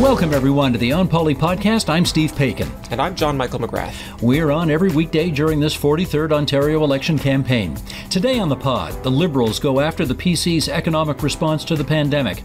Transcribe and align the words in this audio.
Welcome, 0.00 0.32
everyone, 0.32 0.72
to 0.72 0.78
the 0.78 0.92
On 0.92 1.06
Poli 1.06 1.34
podcast. 1.34 1.90
I'm 1.90 2.06
Steve 2.06 2.32
Paikin. 2.32 2.70
And 2.90 3.02
I'm 3.02 3.14
John 3.14 3.36
Michael 3.36 3.58
McGrath. 3.58 4.22
We're 4.22 4.50
on 4.50 4.70
every 4.70 4.88
weekday 4.88 5.30
during 5.30 5.60
this 5.60 5.76
43rd 5.76 6.32
Ontario 6.32 6.82
election 6.82 7.18
campaign. 7.18 7.76
Today 8.08 8.38
on 8.38 8.48
the 8.48 8.56
pod, 8.56 8.94
the 9.02 9.10
Liberals 9.10 9.60
go 9.60 9.78
after 9.78 10.06
the 10.06 10.14
PC's 10.14 10.70
economic 10.70 11.22
response 11.22 11.66
to 11.66 11.76
the 11.76 11.84
pandemic. 11.84 12.42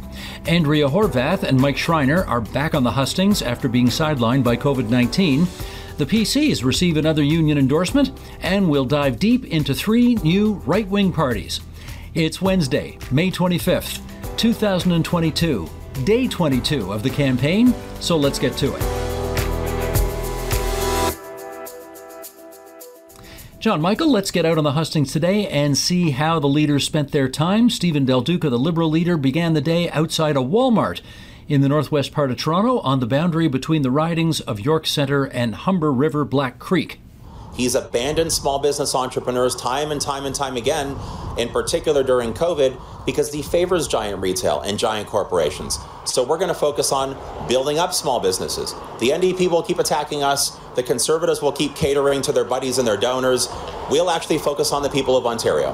Andrea 0.48 0.90
Horwath 0.90 1.44
and 1.44 1.58
Mike 1.58 1.78
Schreiner 1.78 2.26
are 2.26 2.42
back 2.42 2.76
on 2.76 2.84
the 2.84 2.92
hustings 2.92 3.42
after 3.42 3.70
being 3.70 3.88
sidelined 3.88 4.44
by 4.44 4.58
COVID 4.58 4.90
19. 4.90 5.48
The 5.96 6.06
PCs 6.06 6.66
receive 6.66 6.98
another 6.98 7.24
union 7.24 7.58
endorsement, 7.58 8.12
and 8.42 8.70
we'll 8.70 8.84
dive 8.84 9.18
deep 9.18 9.46
into 9.46 9.74
three 9.74 10.16
new 10.16 10.56
right 10.66 10.90
wing 10.90 11.14
parties. 11.14 11.62
It's 12.16 12.42
Wednesday, 12.42 12.98
May 13.12 13.32
25th, 13.32 14.02
2022 14.36 15.70
day 16.04 16.28
22 16.28 16.92
of 16.92 17.04
the 17.04 17.10
campaign, 17.10 17.74
so 18.00 18.18
let's 18.18 18.40
get 18.40 18.58
to 18.58 18.76
it. 18.76 19.06
John 23.66 23.82
Michael, 23.82 24.12
let's 24.12 24.30
get 24.30 24.46
out 24.46 24.60
on 24.60 24.64
the 24.64 24.74
hustings 24.74 25.12
today 25.12 25.48
and 25.48 25.76
see 25.76 26.12
how 26.12 26.38
the 26.38 26.48
leaders 26.48 26.84
spent 26.84 27.12
their 27.12 27.28
time. 27.28 27.72
Stephen 27.72 28.06
Del 28.06 28.22
Duca, 28.22 28.48
the 28.48 28.60
Liberal 28.60 28.92
leader, 28.92 29.18
began 29.18 29.54
the 29.54 29.62
day 29.62 29.90
outside 29.90 30.38
a 30.38 30.40
Walmart 30.40 31.02
in 31.48 31.62
the 31.62 31.70
northwest 31.70 32.12
part 32.12 32.30
of 32.30 32.38
Toronto 32.38 32.80
on 32.82 33.00
the 33.00 33.08
boundary 33.08 33.48
between 33.48 33.82
the 33.82 33.90
ridings 33.90 34.40
of 34.40 34.60
York 34.60 34.86
Centre 34.86 35.26
and 35.26 35.56
Humber 35.56 35.92
River 35.92 36.24
Black 36.26 36.60
Creek. 36.60 37.00
He's 37.56 37.76
abandoned 37.76 38.34
small 38.34 38.60
business 38.60 38.94
entrepreneurs 38.94 39.56
time 39.56 39.92
and 39.92 40.02
time 40.02 40.26
and 40.26 40.36
time 40.36 40.58
again, 40.58 40.98
in 41.38 41.50
particular 41.50 42.04
during 42.04 42.34
COVID, 42.34 42.80
because 43.06 43.32
he 43.34 43.42
favors 43.42 43.88
giant 43.88 44.22
retail 44.22 44.62
and 44.62 44.78
giant 44.78 45.08
corporations. 45.08 45.80
So 46.04 46.24
we're 46.24 46.38
going 46.38 46.50
to 46.50 46.54
focus 46.54 46.92
on 46.92 47.18
building 47.48 47.80
up 47.80 47.94
small 47.94 48.20
businesses. 48.20 48.74
The 49.00 49.10
NDP 49.10 49.50
will 49.50 49.64
keep 49.64 49.80
attacking 49.80 50.24
us. 50.24 50.58
The 50.76 50.84
Conservatives 50.84 51.42
will 51.42 51.54
keep 51.54 51.76
catering 51.76 52.22
to 52.24 52.32
their 52.32 52.46
buddies 52.46 52.78
and 52.78 52.88
their 52.88 52.98
donors. 52.98 53.48
We'll 53.90 54.10
actually 54.10 54.40
focus 54.40 54.72
on 54.72 54.84
the 54.84 54.90
people 54.90 55.16
of 55.16 55.26
Ontario. 55.26 55.72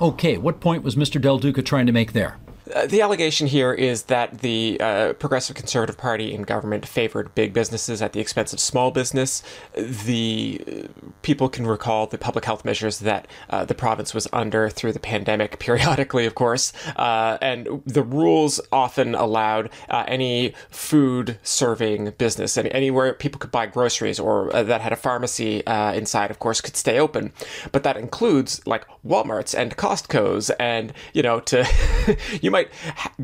Okay, 0.00 0.38
what 0.38 0.60
point 0.60 0.82
was 0.82 0.96
Mr. 0.96 1.20
Del 1.20 1.38
Duca 1.38 1.62
trying 1.62 1.86
to 1.86 1.92
make 1.92 2.12
there? 2.12 2.38
Uh, 2.74 2.86
the 2.86 3.00
allegation 3.00 3.46
here 3.46 3.72
is 3.72 4.04
that 4.04 4.40
the 4.40 4.80
uh, 4.80 5.12
Progressive 5.14 5.54
Conservative 5.54 5.96
Party 5.96 6.32
in 6.32 6.42
government 6.42 6.86
favored 6.86 7.34
big 7.34 7.52
businesses 7.52 8.02
at 8.02 8.12
the 8.12 8.20
expense 8.20 8.52
of 8.52 8.60
small 8.60 8.90
business. 8.90 9.42
The 9.74 10.60
uh, 10.66 11.08
people 11.22 11.48
can 11.48 11.66
recall 11.66 12.06
the 12.06 12.18
public 12.18 12.44
health 12.44 12.64
measures 12.64 12.98
that 13.00 13.28
uh, 13.50 13.64
the 13.64 13.74
province 13.74 14.14
was 14.14 14.26
under 14.32 14.68
through 14.68 14.92
the 14.92 15.00
pandemic, 15.00 15.58
periodically, 15.66 16.26
of 16.26 16.34
course, 16.34 16.72
uh, 16.96 17.38
and 17.40 17.82
the 17.86 18.02
rules 18.02 18.60
often 18.72 19.14
allowed 19.14 19.70
any 19.90 20.52
food 20.70 21.38
serving 21.42 22.10
business, 22.18 22.56
and 22.56 22.68
anywhere 22.68 23.12
people 23.12 23.38
could 23.38 23.50
buy 23.50 23.66
groceries 23.66 24.18
or 24.18 24.50
that 24.50 24.80
had 24.80 24.92
a 24.92 24.96
pharmacy 24.96 25.62
inside, 25.66 26.30
of 26.30 26.38
course, 26.38 26.60
could 26.60 26.76
stay 26.76 26.98
open. 26.98 27.32
But 27.72 27.82
that 27.82 27.96
includes 27.96 28.66
like 28.66 28.86
WalMarts 29.06 29.56
and 29.58 29.76
Costco's, 29.76 30.50
and 30.50 30.92
you 31.12 31.22
know, 31.22 31.40
to 31.40 31.66
you 32.42 32.50
might 32.50 32.55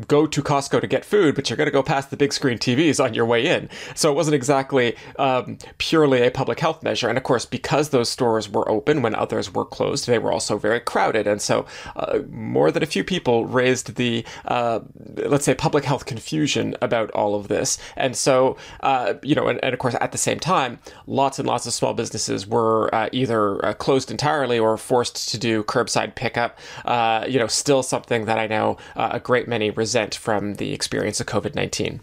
go 0.07 0.27
to 0.27 0.41
Costco 0.41 0.81
to 0.81 0.87
get 0.87 1.05
food, 1.05 1.35
but 1.35 1.49
you're 1.49 1.57
going 1.57 1.67
to 1.67 1.71
go 1.71 1.83
past 1.83 2.09
the 2.09 2.17
big 2.17 2.33
screen 2.33 2.57
TVs 2.57 3.03
on 3.03 3.13
your 3.13 3.25
way 3.25 3.45
in. 3.47 3.69
So 3.95 4.11
it 4.11 4.15
wasn't 4.15 4.35
exactly 4.35 4.95
um, 5.17 5.57
purely 5.77 6.25
a 6.25 6.31
public 6.31 6.59
health 6.59 6.83
measure. 6.83 7.09
And 7.09 7.17
of 7.17 7.23
course, 7.23 7.45
because 7.45 7.89
those 7.89 8.09
stores 8.09 8.49
were 8.49 8.69
open 8.69 9.01
when 9.01 9.15
others 9.15 9.53
were 9.53 9.65
closed, 9.65 10.07
they 10.07 10.19
were 10.19 10.31
also 10.31 10.57
very 10.57 10.79
crowded. 10.79 11.27
And 11.27 11.41
so 11.41 11.65
uh, 11.95 12.19
more 12.29 12.71
than 12.71 12.83
a 12.83 12.87
few 12.87 13.03
people 13.03 13.45
raised 13.45 13.95
the, 13.95 14.25
uh, 14.45 14.81
let's 15.15 15.45
say, 15.45 15.53
public 15.53 15.85
health 15.85 16.05
confusion 16.05 16.75
about 16.81 17.11
all 17.11 17.35
of 17.35 17.47
this. 17.47 17.77
And 17.95 18.15
so, 18.15 18.57
uh, 18.81 19.15
you 19.23 19.35
know, 19.35 19.47
and, 19.47 19.59
and, 19.63 19.73
of 19.73 19.79
course, 19.79 19.95
at 19.99 20.11
the 20.11 20.17
same 20.17 20.39
time, 20.39 20.79
lots 21.07 21.39
and 21.39 21.47
lots 21.47 21.65
of 21.65 21.73
small 21.73 21.93
businesses 21.93 22.47
were 22.47 22.93
uh, 22.93 23.09
either 23.11 23.63
uh, 23.65 23.73
closed 23.73 24.11
entirely 24.11 24.59
or 24.59 24.77
forced 24.77 25.29
to 25.29 25.37
do 25.37 25.63
curbside 25.63 26.15
pickup. 26.15 26.57
Uh, 26.85 27.25
you 27.27 27.39
know, 27.39 27.47
still 27.47 27.83
something 27.83 28.25
that 28.25 28.37
I 28.37 28.47
know 28.47 28.77
a 28.95 29.19
great 29.23 29.47
many 29.47 29.69
resent 29.69 30.15
from 30.15 30.55
the 30.55 30.73
experience 30.73 31.19
of 31.19 31.27
COVID 31.27 31.55
19. 31.55 32.01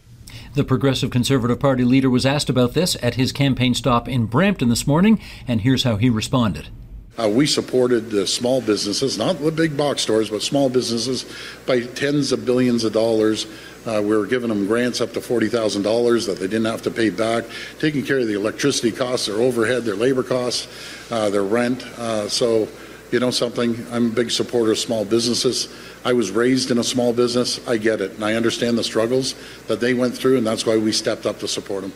The 0.54 0.64
Progressive 0.64 1.10
Conservative 1.10 1.60
Party 1.60 1.84
leader 1.84 2.10
was 2.10 2.26
asked 2.26 2.50
about 2.50 2.74
this 2.74 2.96
at 3.02 3.14
his 3.14 3.32
campaign 3.32 3.74
stop 3.74 4.08
in 4.08 4.26
Brampton 4.26 4.68
this 4.68 4.86
morning, 4.86 5.20
and 5.46 5.60
here's 5.60 5.84
how 5.84 5.96
he 5.96 6.10
responded. 6.10 6.68
Uh, 7.18 7.28
we 7.28 7.46
supported 7.46 8.10
the 8.10 8.26
small 8.26 8.60
businesses, 8.60 9.18
not 9.18 9.38
the 9.40 9.50
big 9.50 9.76
box 9.76 10.02
stores, 10.02 10.30
but 10.30 10.42
small 10.42 10.70
businesses 10.70 11.26
by 11.66 11.80
tens 11.80 12.32
of 12.32 12.46
billions 12.46 12.82
of 12.82 12.92
dollars. 12.92 13.46
Uh, 13.84 14.00
we 14.02 14.16
were 14.16 14.26
giving 14.26 14.48
them 14.48 14.66
grants 14.66 15.00
up 15.00 15.12
to 15.12 15.20
$40,000 15.20 16.26
that 16.26 16.38
they 16.38 16.46
didn't 16.46 16.66
have 16.66 16.82
to 16.82 16.90
pay 16.90 17.10
back, 17.10 17.44
taking 17.78 18.04
care 18.04 18.18
of 18.18 18.26
the 18.26 18.34
electricity 18.34 18.92
costs, 18.92 19.26
their 19.26 19.36
overhead, 19.36 19.84
their 19.84 19.96
labor 19.96 20.22
costs, 20.22 20.68
uh, 21.10 21.28
their 21.30 21.44
rent. 21.44 21.82
Uh, 21.98 22.28
so, 22.28 22.68
you 23.12 23.20
know 23.20 23.30
something, 23.30 23.86
I'm 23.90 24.06
a 24.06 24.14
big 24.14 24.30
supporter 24.30 24.72
of 24.72 24.78
small 24.78 25.04
businesses. 25.04 25.68
I 26.04 26.12
was 26.12 26.30
raised 26.30 26.70
in 26.70 26.78
a 26.78 26.84
small 26.84 27.12
business. 27.12 27.66
I 27.68 27.76
get 27.76 28.00
it. 28.00 28.12
And 28.12 28.24
I 28.24 28.34
understand 28.34 28.78
the 28.78 28.84
struggles 28.84 29.34
that 29.66 29.80
they 29.80 29.94
went 29.94 30.16
through, 30.16 30.38
and 30.38 30.46
that's 30.46 30.66
why 30.66 30.76
we 30.76 30.92
stepped 30.92 31.26
up 31.26 31.38
to 31.40 31.48
support 31.48 31.82
them. 31.82 31.92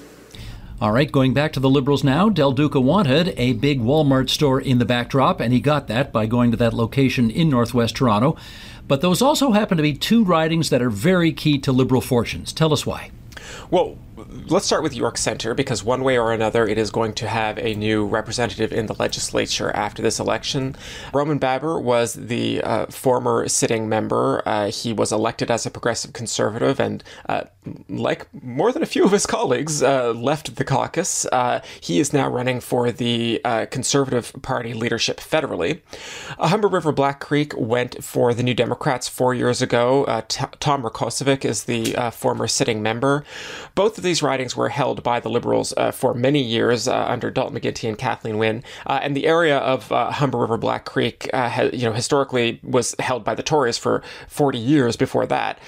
All 0.81 0.93
right, 0.93 1.11
going 1.11 1.33
back 1.33 1.53
to 1.53 1.61
the 1.61 1.71
Liberals 1.71 2.03
now, 2.03 2.29
Del 2.29 2.53
Duca 2.53 2.81
wanted 2.81 3.33
a 3.37 3.53
big 3.55 3.81
Walmart 3.81 4.29
store 4.29 4.61
in 4.61 4.79
the 4.79 4.85
backdrop, 4.85 5.41
and 5.41 5.53
he 5.53 5.61
got 5.61 5.87
that 5.87 6.13
by 6.13 6.27
going 6.27 6.51
to 6.51 6.57
that 6.57 6.75
location 6.75 7.31
in 7.31 7.49
northwest 7.49 7.97
Toronto. 7.97 8.37
But 8.87 9.01
those 9.01 9.23
also 9.23 9.53
happen 9.53 9.77
to 9.77 9.83
be 9.83 9.95
two 9.95 10.25
ridings 10.25 10.71
that 10.71 10.83
are 10.83 10.91
very 10.91 11.33
key 11.33 11.59
to 11.61 11.73
Liberal 11.73 12.01
fortunes. 12.01 12.53
Tell 12.53 12.73
us 12.73 12.85
why. 12.85 13.13
Well, 13.71 13.97
let's 14.49 14.67
start 14.67 14.83
with 14.83 14.95
York 14.95 15.17
Centre 15.17 15.55
because 15.55 15.83
one 15.83 16.03
way 16.03 16.19
or 16.19 16.33
another 16.33 16.67
it 16.67 16.79
is 16.79 16.91
going 16.91 17.13
to 17.15 17.29
have 17.29 17.59
a 17.59 17.75
new 17.75 18.07
representative 18.07 18.73
in 18.73 18.87
the 18.87 18.95
legislature 18.95 19.71
after 19.71 20.03
this 20.03 20.19
election. 20.19 20.77
Roman 21.13 21.39
Baber 21.39 21.79
was 21.81 22.15
the 22.15 22.61
uh, 22.63 22.87
former 22.87 23.49
sitting 23.49 23.89
member. 23.89 24.43
Uh, 24.47 24.71
he 24.71 24.93
was 24.93 25.13
elected 25.13 25.51
as 25.51 25.67
a 25.67 25.71
progressive 25.71 26.13
conservative 26.13 26.81
and, 26.81 27.03
uh, 27.29 27.45
like 27.89 28.27
more 28.43 28.73
than 28.73 28.83
a 28.83 28.87
few 28.87 29.05
of 29.05 29.13
his 29.13 29.27
colleagues, 29.27 29.83
uh, 29.83 30.13
left 30.13 30.57
the 30.57 30.65
caucus. 30.65 31.27
Uh, 31.33 31.61
he 31.81 31.99
is 31.99 32.13
now 32.13 32.29
running 32.29 32.61
for 32.61 32.93
the 32.93 33.41
uh, 33.45 33.67
Conservative 33.67 34.33
Party 34.43 34.75
leadership 34.75 35.19
federally. 35.19 35.81
Humber 36.39 36.69
River 36.69 36.93
Black 36.93 37.21
Creek 37.21 37.55
went 37.57 38.03
for 38.05 38.35
the 38.35 38.43
New 38.43 38.55
Democrats 38.55 39.09
four 39.09 39.35
years 39.35 39.63
ago. 39.63 40.05
T- 40.29 40.45
Tom 40.61 40.83
Rakocevic 40.83 41.45
is 41.45 41.65
the 41.65 41.95
former 42.13 42.47
sitting 42.47 42.83
member. 42.83 43.25
Both 43.75 43.99
of 43.99 44.05
these 44.05 44.14
ridings 44.23 44.57
were 44.57 44.69
held 44.69 45.03
by 45.03 45.21
the 45.21 45.29
Liberals 45.29 45.75
uh, 45.77 45.91
for 45.91 46.15
many 46.15 46.43
years 46.43 46.89
uh, 46.89 47.05
under 47.07 47.31
Dalton 47.31 47.59
McGuinty 47.59 47.89
and 47.89 47.99
Kathleen 47.99 48.39
Wynne, 48.39 48.63
uh, 48.87 49.01
and 49.03 49.17
the 49.17 49.27
area 49.27 49.59
of 49.59 49.91
uh, 49.93 50.11
Humber 50.11 50.39
River 50.39 50.57
Black 50.57 50.85
Creek, 50.85 51.29
uh, 51.33 51.49
ha- 51.49 51.71
you 51.73 51.85
know, 51.85 51.93
historically 51.93 52.61
was 52.63 52.95
held 52.99 53.25
by 53.25 53.35
the 53.35 53.43
Tories 53.43 53.79
for 53.79 54.03
40 54.29 54.59
years 54.59 54.97
before 54.97 55.27
that. 55.27 55.59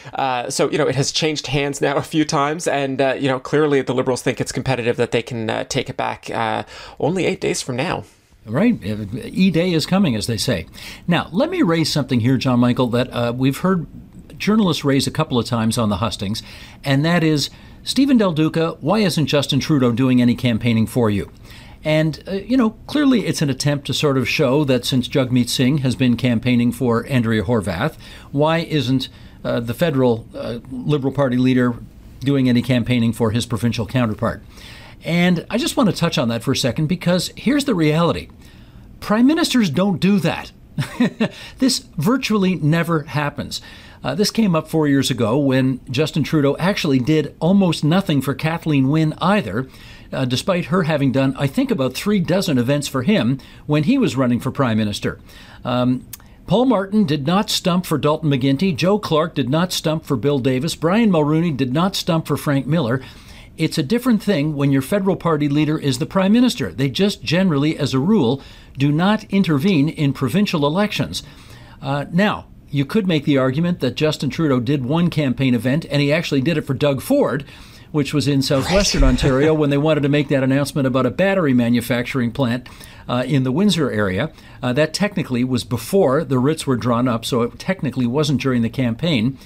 So 0.53 0.71
you 0.71 0.79
know, 0.79 0.87
it 0.87 0.95
has 0.95 1.13
changed 1.13 1.49
hands 1.49 1.81
now 1.81 1.97
a 1.97 2.03
few 2.03 2.25
times, 2.25 2.67
and 2.67 3.01
you 3.21 3.29
know, 3.29 3.41
clearly 3.41 3.83
the 3.83 3.95
Liberals 3.95 4.23
think 4.23 4.41
it's 4.41 4.53
competitive 4.53 4.97
that 4.97 5.11
they 5.13 5.23
can 5.23 5.67
take 5.69 5.89
it 5.89 5.97
back 5.97 6.31
only 6.99 7.27
eight 7.27 7.41
days 7.41 7.63
from 7.63 7.77
now. 7.77 8.05
Right. 8.47 8.79
E 9.25 9.51
Day 9.51 9.73
is 9.73 9.87
coming, 9.87 10.15
as 10.15 10.29
they 10.29 10.37
say. 10.37 10.67
Now, 11.09 11.29
let 11.33 11.51
me 11.51 11.63
raise 11.63 11.93
something 11.93 12.21
here, 12.21 12.37
John 12.37 12.61
Michael, 12.61 12.87
that 12.89 13.13
uh, 13.13 13.33
we've 13.37 13.59
heard 13.59 13.87
journalists 14.39 14.85
raise 14.85 15.07
a 15.07 15.11
couple 15.11 15.39
of 15.39 15.47
times 15.47 15.77
on 15.79 15.89
the 15.89 15.97
hustings, 15.97 16.43
and 16.85 17.05
that 17.05 17.25
is 17.25 17.51
Stephen 17.87 18.19
Del 18.19 18.33
Duca, 18.33 18.77
why 18.81 18.99
isn't 18.99 19.27
Justin 19.27 19.61
Trudeau 19.61 19.93
doing 19.93 20.21
any 20.21 20.35
campaigning 20.35 20.89
for 20.89 21.09
you? 21.09 21.31
And, 21.85 22.21
uh, 22.27 22.33
you 22.33 22.57
know, 22.57 22.71
clearly 22.89 23.27
it's 23.27 23.43
an 23.43 23.49
attempt 23.49 23.87
to 23.87 23.95
sort 23.95 24.19
of 24.19 24.29
show 24.29 24.65
that 24.65 24.85
since 24.85 25.07
Jagmeet 25.07 25.49
Singh 25.49 25.79
has 25.79 25.95
been 25.95 26.17
campaigning 26.17 26.73
for 26.73 27.07
Andrea 27.07 27.45
Horwath, 27.45 27.97
why 28.33 28.59
isn't 28.59 29.09
uh, 29.45 29.61
the 29.61 29.73
federal 29.73 30.27
uh, 30.35 30.59
Liberal 30.69 31.13
Party 31.13 31.37
leader 31.37 31.77
doing 32.19 32.49
any 32.49 32.61
campaigning 32.61 33.13
for 33.13 33.31
his 33.31 33.47
provincial 33.47 33.87
counterpart? 33.87 34.43
And 35.05 35.47
I 35.49 35.57
just 35.57 35.77
want 35.77 35.89
to 35.89 35.95
touch 35.95 36.19
on 36.19 36.27
that 36.27 36.43
for 36.43 36.51
a 36.51 36.57
second 36.57 36.89
because 36.89 37.33
here's 37.37 37.67
the 37.67 37.75
reality 37.77 38.31
Prime 38.99 39.29
ministers 39.29 39.71
don't 39.71 40.01
do 40.01 40.19
that. 40.19 40.51
this 41.59 41.87
virtually 41.97 42.57
never 42.57 43.05
happens. 43.05 43.63
Uh, 44.03 44.15
this 44.15 44.31
came 44.31 44.55
up 44.55 44.69
four 44.69 44.87
years 44.87 45.11
ago 45.11 45.39
when 45.39 45.81
Justin 45.91 46.23
Trudeau 46.23 46.57
actually 46.59 46.99
did 46.99 47.35
almost 47.41 47.85
nothing 47.85 48.21
for 48.21 48.35
Kathleen 48.35 48.89
Wynne 48.89 49.15
either, 49.21 49.69
uh, 50.13 50.25
despite 50.25 50.67
her 50.67 50.85
having 50.85 51.13
done, 51.13 51.35
I 51.39 51.47
think, 51.47 51.71
about 51.71 51.95
three 51.95 52.21
dozen 52.21 52.59
events 52.59 52.89
for 52.89 53.03
him 53.03 53.39
when 53.67 53.85
he 53.85 53.99
was 53.99 54.17
running 54.17 54.41
for 54.41 54.51
Prime 54.51 54.79
Minister. 54.79 55.19
Um, 55.65 56.07
Paul 56.47 56.67
Martin 56.67 57.07
did 57.07 57.27
not 57.27 57.51
stump 57.51 57.87
for 57.87 57.99
Dalton 57.99 58.31
McGuinty. 58.31 58.75
Joe 58.77 59.01
Clark 59.01 59.35
did 59.35 59.49
not 59.49 59.73
stump 59.73 60.05
for 60.05 60.17
Bill 60.17 60.39
Davis. 60.39 60.77
Brian 60.77 61.11
Mulroney 61.11 61.57
did 61.57 61.73
not 61.73 61.97
stump 61.97 62.27
for 62.27 62.37
Frank 62.37 62.67
Miller. 62.67 63.03
It's 63.57 63.79
a 63.79 63.83
different 63.83 64.23
thing 64.23 64.55
when 64.55 64.71
your 64.71 64.83
federal 64.83 65.17
party 65.17 65.49
leader 65.49 65.79
is 65.79 65.99
the 65.99 66.07
prime 66.07 66.33
minister. 66.33 66.71
They 66.71 66.89
just 66.89 67.23
generally, 67.23 67.77
as 67.77 67.95
a 67.95 67.99
rule, 67.99 68.43
do 68.79 68.93
not 68.93 69.25
intervene 69.25 69.89
in 69.89 70.13
provincial 70.13 70.67
elections. 70.67 71.23
Uh, 71.83 72.05
now, 72.13 72.47
you 72.71 72.85
could 72.85 73.07
make 73.07 73.25
the 73.25 73.39
argument 73.39 73.81
that 73.81 73.95
Justin 73.95 74.31
Trudeau 74.31 74.61
did 74.61 74.85
one 74.85 75.11
campaign 75.11 75.55
event 75.55 75.87
and 75.91 76.03
he 76.03 76.13
actually 76.13 76.41
did 76.41 76.59
it 76.59 76.63
for 76.63 76.75
Doug 76.75 77.01
Ford, 77.01 77.45
which 77.93 78.13
was 78.13 78.29
in 78.29 78.43
southwestern 78.43 79.03
right. 79.03 79.09
Ontario 79.11 79.55
when 79.55 79.71
they 79.71 79.79
wanted 79.79 80.03
to 80.03 80.09
make 80.09 80.29
that 80.29 80.43
announcement 80.43 80.87
about 80.87 81.07
a 81.07 81.11
battery 81.11 81.55
manufacturing 81.55 82.33
plant 82.33 82.69
uh, 83.09 83.25
in 83.27 83.45
the 83.45 83.53
Windsor 83.53 83.91
area. 83.91 84.33
Uh, 84.63 84.73
that 84.73 84.93
technically 84.93 85.45
was 85.45 85.65
before 85.65 86.25
the 86.25 86.39
writs 86.39 86.67
were 86.67 86.77
drawn 86.77 87.09
up, 87.09 87.25
so 87.25 87.43
it 87.43 87.59
technically 87.59 88.07
wasn't 88.07 88.41
during 88.41 88.63
the 88.63 88.69
campaign. 88.69 89.39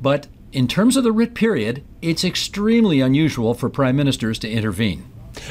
But 0.00 0.28
in 0.52 0.68
terms 0.68 0.96
of 0.96 1.04
the 1.04 1.12
writ 1.12 1.34
period, 1.34 1.84
it's 2.00 2.24
extremely 2.24 3.00
unusual 3.00 3.54
for 3.54 3.68
prime 3.68 3.96
ministers 3.96 4.38
to 4.40 4.50
intervene. 4.50 5.04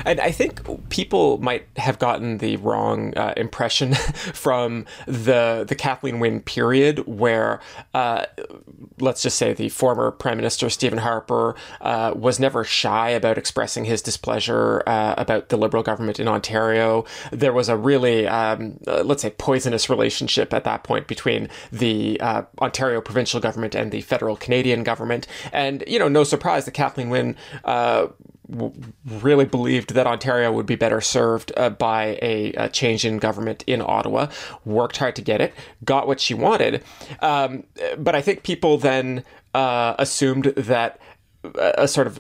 And 0.06 0.19
I 0.19 0.31
think 0.31 0.62
people 0.89 1.38
might 1.39 1.68
have 1.78 2.00
gotten 2.00 2.38
the 2.39 2.57
wrong 2.57 3.16
uh, 3.18 3.34
impression 3.38 3.94
from 4.34 4.86
the 5.06 5.66
the 5.68 5.75
Kathleen 5.75 6.19
Wynne 6.19 6.42
period, 6.42 7.07
where 7.07 7.60
uh, 7.94 8.25
let's 9.00 9.22
just 9.22 9.38
say 9.38 9.54
the 9.54 9.69
former 9.69 10.12
Prime 10.12 10.38
Minister 10.38 10.69
Stephen 10.69 11.00
Harper 11.00 11.56
uh, 11.81 12.13
was 12.16 12.39
never 12.39 12.63
shy 12.63 13.10
about 13.10 13.38
expressing 13.38 13.86
his 13.86 14.01
displeasure 14.01 14.84
uh, 14.88 15.16
about 15.18 15.50
the 15.50 15.57
Liberal 15.57 15.84
government 15.84 16.19
in 16.19 16.28
Ontario. 16.28 17.06
There 17.31 17.54
was 17.54 17.69
a 17.69 17.78
really 17.78 18.28
um, 18.28 18.80
uh, 18.88 19.04
let's 19.04 19.22
say 19.22 19.31
poisonous 19.31 19.90
relationship 19.90 20.54
at 20.54 20.63
that 20.63 20.83
point 20.83 21.07
between 21.07 21.50
the 21.72 22.19
uh, 22.22 22.44
Ontario 22.60 23.01
provincial 23.01 23.40
government 23.40 23.75
and 23.75 23.92
the 23.92 24.01
federal 24.01 24.36
Canadian 24.36 24.83
government, 24.83 25.28
and 25.51 25.83
you 25.88 26.00
know, 26.00 26.07
no 26.07 26.24
surprise 26.24 26.66
that 26.66 26.72
Kathleen 26.72 27.10
Wynne 27.10 27.36
really 28.50 29.46
believed 29.46 29.94
that 29.94 30.08
Ontario 30.08 30.52
would 30.52 30.66
be 30.66 30.76
better 30.76 31.02
served 31.02 31.52
uh, 31.58 31.70
by 31.70 32.18
a, 32.22 32.54
a, 32.54 32.70
change 32.70 33.06
in 33.06 33.18
government 33.18 33.64
in 33.68 33.82
Ottawa, 33.82 34.28
worked 34.66 34.98
hard 34.98 35.16
to 35.18 35.22
get 35.22 35.42
it, 35.42 35.54
got 35.84 36.08
what 36.08 36.20
she 36.20 36.34
wanted. 36.34 36.84
Um, 37.22 37.64
but 37.98 38.16
I 38.16 38.22
think 38.22 38.44
people 38.44 38.78
then 38.78 39.24
uh, 39.54 39.96
assumed 40.00 40.46
that 40.56 41.00
a 41.56 41.88
sort 41.88 42.08
of 42.08 42.20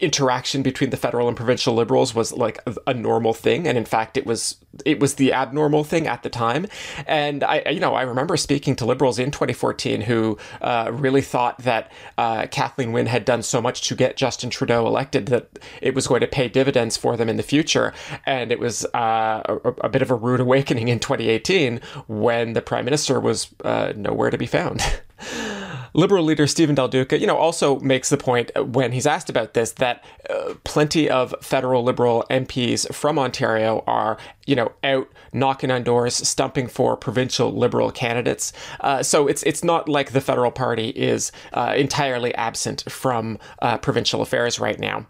interaction 0.00 0.62
between 0.62 0.90
the 0.90 0.96
federal 0.96 1.28
and 1.28 1.36
provincial 1.36 1.74
liberals 1.74 2.14
was 2.14 2.32
like 2.32 2.58
a, 2.66 2.74
a, 2.86 2.94
normal 2.94 3.32
thing 3.32 3.66
and 3.66 3.78
in 3.78 3.84
fact 3.84 4.16
it 4.16 4.26
was 4.26 4.56
it 4.84 5.00
was 5.00 5.14
the 5.14 5.32
abnormal 5.32 5.84
thing 5.84 6.06
at 6.06 6.22
the 6.22 6.30
time. 6.30 6.66
And 7.06 7.42
i 7.44 7.62
you 7.70 7.80
know 7.80 7.94
i 7.94 8.02
remember 8.02 8.36
speaking 8.36 8.76
to 8.76 8.84
liberals 8.84 9.18
in 9.18 9.30
2014 9.30 10.02
who 10.02 10.38
uh, 10.60 10.90
really 10.92 11.22
thought 11.22 11.58
that 11.58 11.90
uh, 12.16 12.46
kathleen 12.50 12.92
wynne 12.92 13.06
had 13.06 13.24
done 13.24 13.42
so 13.42 13.60
much 13.60 13.88
to 13.88 13.94
get 13.94 14.16
justin 14.16 14.50
trudeau 14.50 14.86
elected 14.86 15.26
that 15.26 15.58
it 15.82 15.94
was 15.94 16.06
going 16.06 16.20
to 16.20 16.26
pay 16.26 16.48
dividends 16.48 16.96
for 16.96 17.16
them 17.16 17.28
in 17.28 17.36
the 17.36 17.42
future. 17.42 17.92
And 18.26 18.52
it 18.52 18.58
was 18.58 18.84
uh, 18.94 19.42
a, 19.46 19.72
a, 19.82 19.88
bit 19.88 20.02
of 20.02 20.10
a 20.10 20.14
rude 20.14 20.40
awakening 20.40 20.88
in 20.88 20.98
2018 20.98 21.80
when 22.06 22.52
the 22.52 22.62
prime 22.62 22.84
minister 22.84 23.20
was 23.20 23.48
uh, 23.64 23.92
nowhere 23.96 24.30
to 24.30 24.38
be 24.38 24.46
found 24.46 24.80
Liberal 25.94 26.24
leader 26.24 26.46
Stephen 26.46 26.74
Del 26.74 26.88
Duca, 26.88 27.18
you 27.18 27.26
know, 27.26 27.36
also 27.36 27.78
makes 27.80 28.08
the 28.08 28.16
point 28.16 28.50
when 28.56 28.92
he's 28.92 29.06
asked 29.06 29.30
about 29.30 29.54
this 29.54 29.72
that 29.72 30.04
uh, 30.30 30.54
plenty 30.64 31.08
of 31.08 31.34
federal 31.40 31.82
Liberal 31.82 32.24
MPs 32.30 32.92
from 32.94 33.18
Ontario 33.18 33.82
are, 33.86 34.18
you 34.48 34.56
know, 34.56 34.72
out 34.82 35.06
knocking 35.34 35.70
on 35.70 35.82
doors, 35.82 36.14
stumping 36.14 36.68
for 36.68 36.96
provincial 36.96 37.52
Liberal 37.52 37.90
candidates. 37.90 38.52
Uh, 38.80 39.02
so 39.02 39.28
it's 39.28 39.42
it's 39.42 39.62
not 39.62 39.90
like 39.90 40.12
the 40.12 40.22
federal 40.22 40.50
party 40.50 40.88
is 40.88 41.30
uh, 41.52 41.74
entirely 41.76 42.34
absent 42.34 42.90
from 42.90 43.38
uh, 43.60 43.76
provincial 43.76 44.22
affairs 44.22 44.58
right 44.58 44.80
now. 44.80 45.06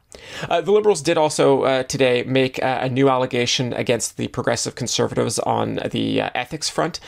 Uh, 0.49 0.61
the 0.61 0.73
Liberals 0.73 1.00
did 1.00 1.17
also 1.17 1.62
uh, 1.62 1.82
today 1.85 2.25
make 2.25 2.58
a 2.61 2.88
new 2.88 3.08
allegation 3.08 3.73
against 3.75 4.17
the 4.17 4.26
Progressive 4.29 4.75
Conservatives 4.75 5.38
on 5.41 5.79
the 5.93 6.23
ethics 6.34 6.69
front. 6.69 6.99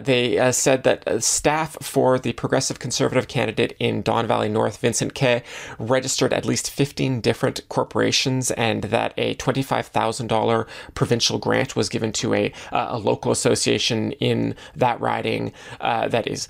They 0.00 0.52
said 0.52 0.82
that 0.82 1.24
staff 1.24 1.78
for 1.80 2.18
the 2.18 2.34
Progressive 2.34 2.78
Conservative 2.78 3.26
candidate 3.26 3.74
in 3.78 4.02
Don 4.02 4.26
Valley 4.26 4.50
North, 4.50 4.78
Vincent 4.78 5.14
Ke, 5.14 5.42
registered 5.78 6.34
at 6.34 6.44
least 6.44 6.70
15 6.70 7.22
different 7.22 7.66
corporations 7.70 8.50
and 8.50 8.82
that 8.84 9.14
a 9.16 9.34
$25,000 9.36 10.66
provincial 10.94 11.38
grant 11.38 11.74
was 11.78 11.88
given 11.88 12.12
to 12.12 12.34
a, 12.34 12.52
a 12.72 12.98
local 12.98 13.32
association 13.32 14.12
in 14.12 14.54
that 14.76 15.00
riding 15.00 15.52
that 15.80 16.26
is 16.26 16.48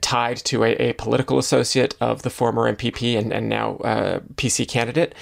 tied 0.00 0.38
to 0.38 0.64
a, 0.64 0.72
a, 0.76 0.92
political 0.94 1.38
associate 1.38 1.94
of 2.00 2.22
the 2.22 2.30
former 2.30 2.70
MPP 2.72 3.16
and, 3.16 3.32
and 3.32 3.48
now 3.48 3.74
PC 4.36 4.66
candidate. 4.68 5.14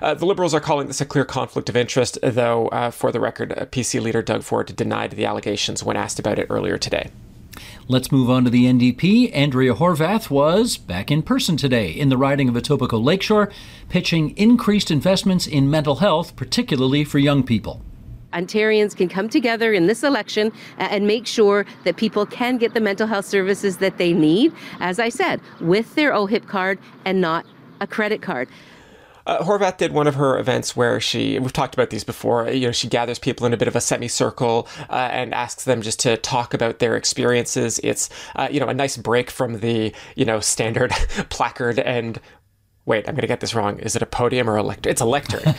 Uh, 0.00 0.14
the 0.14 0.26
Liberals 0.26 0.54
are 0.54 0.60
calling 0.60 0.86
this 0.86 1.00
a 1.00 1.06
clear 1.06 1.24
conflict 1.24 1.68
of 1.68 1.76
interest, 1.76 2.18
though, 2.22 2.68
uh, 2.68 2.90
for 2.90 3.10
the 3.10 3.20
record, 3.20 3.52
uh, 3.52 3.66
PC 3.66 4.00
leader 4.00 4.22
Doug 4.22 4.42
Ford 4.42 4.74
denied 4.76 5.12
the 5.12 5.24
allegations 5.24 5.82
when 5.82 5.96
asked 5.96 6.18
about 6.18 6.38
it 6.38 6.46
earlier 6.50 6.78
today. 6.78 7.10
Let's 7.88 8.12
move 8.12 8.28
on 8.28 8.44
to 8.44 8.50
the 8.50 8.66
NDP. 8.66 9.34
Andrea 9.34 9.74
Horwath 9.74 10.28
was 10.28 10.76
back 10.76 11.10
in 11.10 11.22
person 11.22 11.56
today 11.56 11.90
in 11.90 12.08
the 12.08 12.18
riding 12.18 12.48
of 12.48 12.54
Etobicoke 12.54 13.02
Lakeshore, 13.02 13.50
pitching 13.88 14.36
increased 14.36 14.90
investments 14.90 15.46
in 15.46 15.70
mental 15.70 15.96
health, 15.96 16.36
particularly 16.36 17.04
for 17.04 17.18
young 17.18 17.42
people. 17.42 17.80
Ontarians 18.32 18.96
can 18.96 19.08
come 19.08 19.28
together 19.28 19.72
in 19.72 19.86
this 19.86 20.02
election 20.02 20.52
and 20.78 21.06
make 21.06 21.26
sure 21.26 21.66
that 21.84 21.96
people 21.96 22.26
can 22.26 22.58
get 22.58 22.74
the 22.74 22.80
mental 22.80 23.06
health 23.06 23.26
services 23.26 23.78
that 23.78 23.98
they 23.98 24.12
need, 24.12 24.52
as 24.80 24.98
I 24.98 25.08
said, 25.08 25.40
with 25.60 25.94
their 25.94 26.12
OHIP 26.12 26.46
card 26.46 26.78
and 27.04 27.20
not 27.20 27.46
a 27.80 27.86
credit 27.86 28.22
card. 28.22 28.48
Uh, 29.26 29.70
did 29.72 29.92
one 29.92 30.06
of 30.06 30.14
her 30.14 30.38
events 30.38 30.76
where 30.76 31.00
she, 31.00 31.38
we've 31.40 31.52
talked 31.52 31.74
about 31.74 31.90
these 31.90 32.04
before, 32.04 32.48
you 32.48 32.66
know, 32.66 32.72
she 32.72 32.86
gathers 32.86 33.18
people 33.18 33.44
in 33.44 33.52
a 33.52 33.56
bit 33.56 33.66
of 33.66 33.74
a 33.74 33.80
semicircle 33.80 34.68
uh, 34.88 35.08
and 35.10 35.34
asks 35.34 35.64
them 35.64 35.82
just 35.82 35.98
to 35.98 36.16
talk 36.18 36.54
about 36.54 36.78
their 36.78 36.96
experiences. 36.96 37.80
It's, 37.82 38.08
uh, 38.36 38.46
you 38.50 38.60
know, 38.60 38.68
a 38.68 38.74
nice 38.74 38.96
break 38.96 39.30
from 39.30 39.58
the, 39.58 39.92
you 40.14 40.24
know, 40.24 40.38
standard 40.38 40.92
placard 41.28 41.80
and 41.80 42.20
wait, 42.86 43.08
I'm 43.08 43.14
going 43.14 43.22
to 43.22 43.26
get 43.26 43.40
this 43.40 43.54
wrong. 43.54 43.78
Is 43.80 43.96
it 43.96 44.02
a 44.02 44.06
podium 44.06 44.48
or 44.48 44.56
a 44.56 44.62
lectern? 44.62 44.90
It's 44.90 45.00
a 45.00 45.04
lectern. 45.04 45.42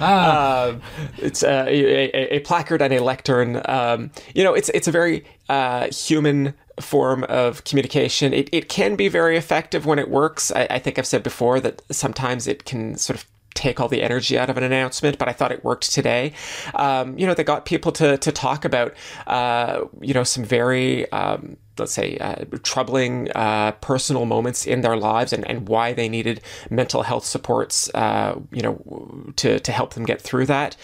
um, 0.00 0.80
it's 1.18 1.42
a, 1.42 1.68
a, 1.68 2.36
a, 2.36 2.40
placard 2.40 2.80
and 2.80 2.94
a 2.94 3.02
lectern. 3.02 3.60
Um, 3.66 4.12
you 4.34 4.44
know, 4.44 4.54
it's 4.54 4.68
it's 4.70 4.88
a 4.88 4.92
very 4.92 5.24
uh, 5.48 5.88
human 5.92 6.54
form 6.80 7.24
of 7.24 7.64
communication. 7.64 8.32
It, 8.32 8.48
it 8.52 8.68
can 8.68 8.94
be 8.94 9.08
very 9.08 9.36
effective 9.36 9.84
when 9.84 9.98
it 9.98 10.08
works. 10.08 10.52
I, 10.52 10.68
I 10.70 10.78
think 10.78 10.98
I've 10.98 11.06
said 11.06 11.24
before 11.24 11.58
that 11.60 11.82
sometimes 11.90 12.46
it 12.46 12.64
can 12.64 12.96
sort 12.96 13.18
of 13.18 13.26
take 13.54 13.80
all 13.80 13.88
the 13.88 14.02
energy 14.02 14.38
out 14.38 14.48
of 14.48 14.56
an 14.56 14.62
announcement, 14.62 15.18
but 15.18 15.28
I 15.28 15.32
thought 15.32 15.50
it 15.50 15.64
worked 15.64 15.92
today. 15.92 16.32
Um, 16.74 17.18
you 17.18 17.26
know, 17.26 17.34
they 17.34 17.44
got 17.44 17.64
people 17.64 17.90
to 17.92 18.16
to 18.18 18.30
talk 18.30 18.64
about, 18.64 18.94
uh, 19.26 19.86
you 20.00 20.14
know, 20.14 20.22
some 20.22 20.44
very 20.44 21.10
um, 21.10 21.56
let's 21.78 21.92
say 21.92 22.16
uh, 22.18 22.44
troubling 22.62 23.30
uh, 23.34 23.72
personal 23.80 24.24
moments 24.24 24.66
in 24.66 24.80
their 24.80 24.96
lives 24.96 25.32
and, 25.32 25.48
and 25.48 25.68
why 25.68 25.92
they 25.92 26.08
needed 26.08 26.40
mental 26.70 27.02
health 27.02 27.24
supports, 27.24 27.88
uh, 27.94 28.38
you 28.52 28.62
know, 28.62 29.32
to 29.36 29.58
to 29.60 29.72
help 29.72 29.94
them 29.94 30.04
get 30.04 30.20
through 30.20 30.46
that. 30.46 30.76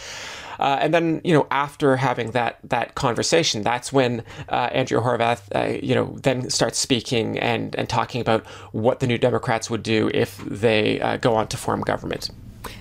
Uh, 0.60 0.78
and 0.80 0.94
then, 0.94 1.20
you 1.24 1.34
know, 1.34 1.46
after 1.50 1.96
having 1.96 2.30
that 2.30 2.58
that 2.62 2.94
conversation, 2.94 3.62
that's 3.62 3.92
when 3.92 4.22
uh, 4.48 4.70
Andrea 4.72 5.00
Horwath, 5.00 5.42
uh, 5.54 5.78
you 5.82 5.94
know, 5.94 6.16
then 6.22 6.48
starts 6.50 6.78
speaking 6.78 7.38
and 7.38 7.74
and 7.76 7.88
talking 7.88 8.20
about 8.20 8.46
what 8.72 9.00
the 9.00 9.06
New 9.06 9.18
Democrats 9.18 9.68
would 9.68 9.82
do 9.82 10.10
if 10.14 10.38
they 10.46 10.98
go 11.20 11.34
on 11.34 11.48
to 11.48 11.56
form 11.56 11.80
government. 11.80 12.30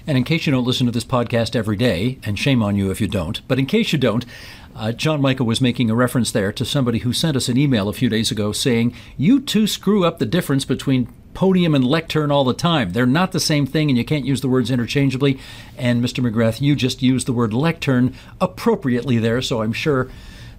And 0.08 0.17
in 0.17 0.24
case 0.24 0.46
you 0.46 0.51
don't 0.51 0.65
listen 0.65 0.86
to 0.86 0.91
this 0.91 1.05
podcast 1.05 1.55
every 1.55 1.75
day, 1.75 2.20
and 2.24 2.38
shame 2.38 2.62
on 2.63 2.75
you 2.75 2.91
if 2.91 3.01
you 3.01 3.08
don't, 3.08 3.46
but 3.48 3.60
in 3.60 3.65
case 3.65 3.91
you 3.91 4.00
don't, 4.00 4.25
uh, 4.75 4.91
John 4.91 5.21
Michael 5.21 5.45
was 5.45 5.61
making 5.61 5.89
a 5.89 5.95
reference 5.95 6.31
there 6.31 6.51
to 6.51 6.65
somebody 6.65 6.99
who 6.99 7.13
sent 7.13 7.37
us 7.37 7.49
an 7.49 7.57
email 7.57 7.89
a 7.89 7.93
few 7.93 8.09
days 8.09 8.31
ago 8.31 8.51
saying, 8.51 8.95
You 9.17 9.39
two 9.39 9.67
screw 9.67 10.05
up 10.05 10.19
the 10.19 10.25
difference 10.25 10.65
between 10.65 11.13
podium 11.33 11.75
and 11.75 11.85
lectern 11.85 12.31
all 12.31 12.43
the 12.43 12.53
time. 12.53 12.91
They're 12.91 13.05
not 13.05 13.31
the 13.31 13.39
same 13.39 13.65
thing, 13.65 13.89
and 13.89 13.97
you 13.97 14.05
can't 14.05 14.25
use 14.25 14.41
the 14.41 14.49
words 14.49 14.71
interchangeably. 14.71 15.39
And 15.77 16.03
Mr. 16.03 16.27
McGrath, 16.27 16.61
you 16.61 16.75
just 16.75 17.01
used 17.01 17.27
the 17.27 17.33
word 17.33 17.53
lectern 17.53 18.15
appropriately 18.39 19.17
there, 19.17 19.41
so 19.41 19.61
I'm 19.61 19.73
sure 19.73 20.09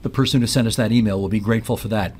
the 0.03 0.11
person 0.11 0.41
who 0.41 0.47
sent 0.47 0.69
us 0.69 0.77
that 0.77 0.93
email 0.93 1.21
will 1.21 1.29
be 1.29 1.41
grateful 1.41 1.77
for 1.77 1.89
that. 1.89 2.15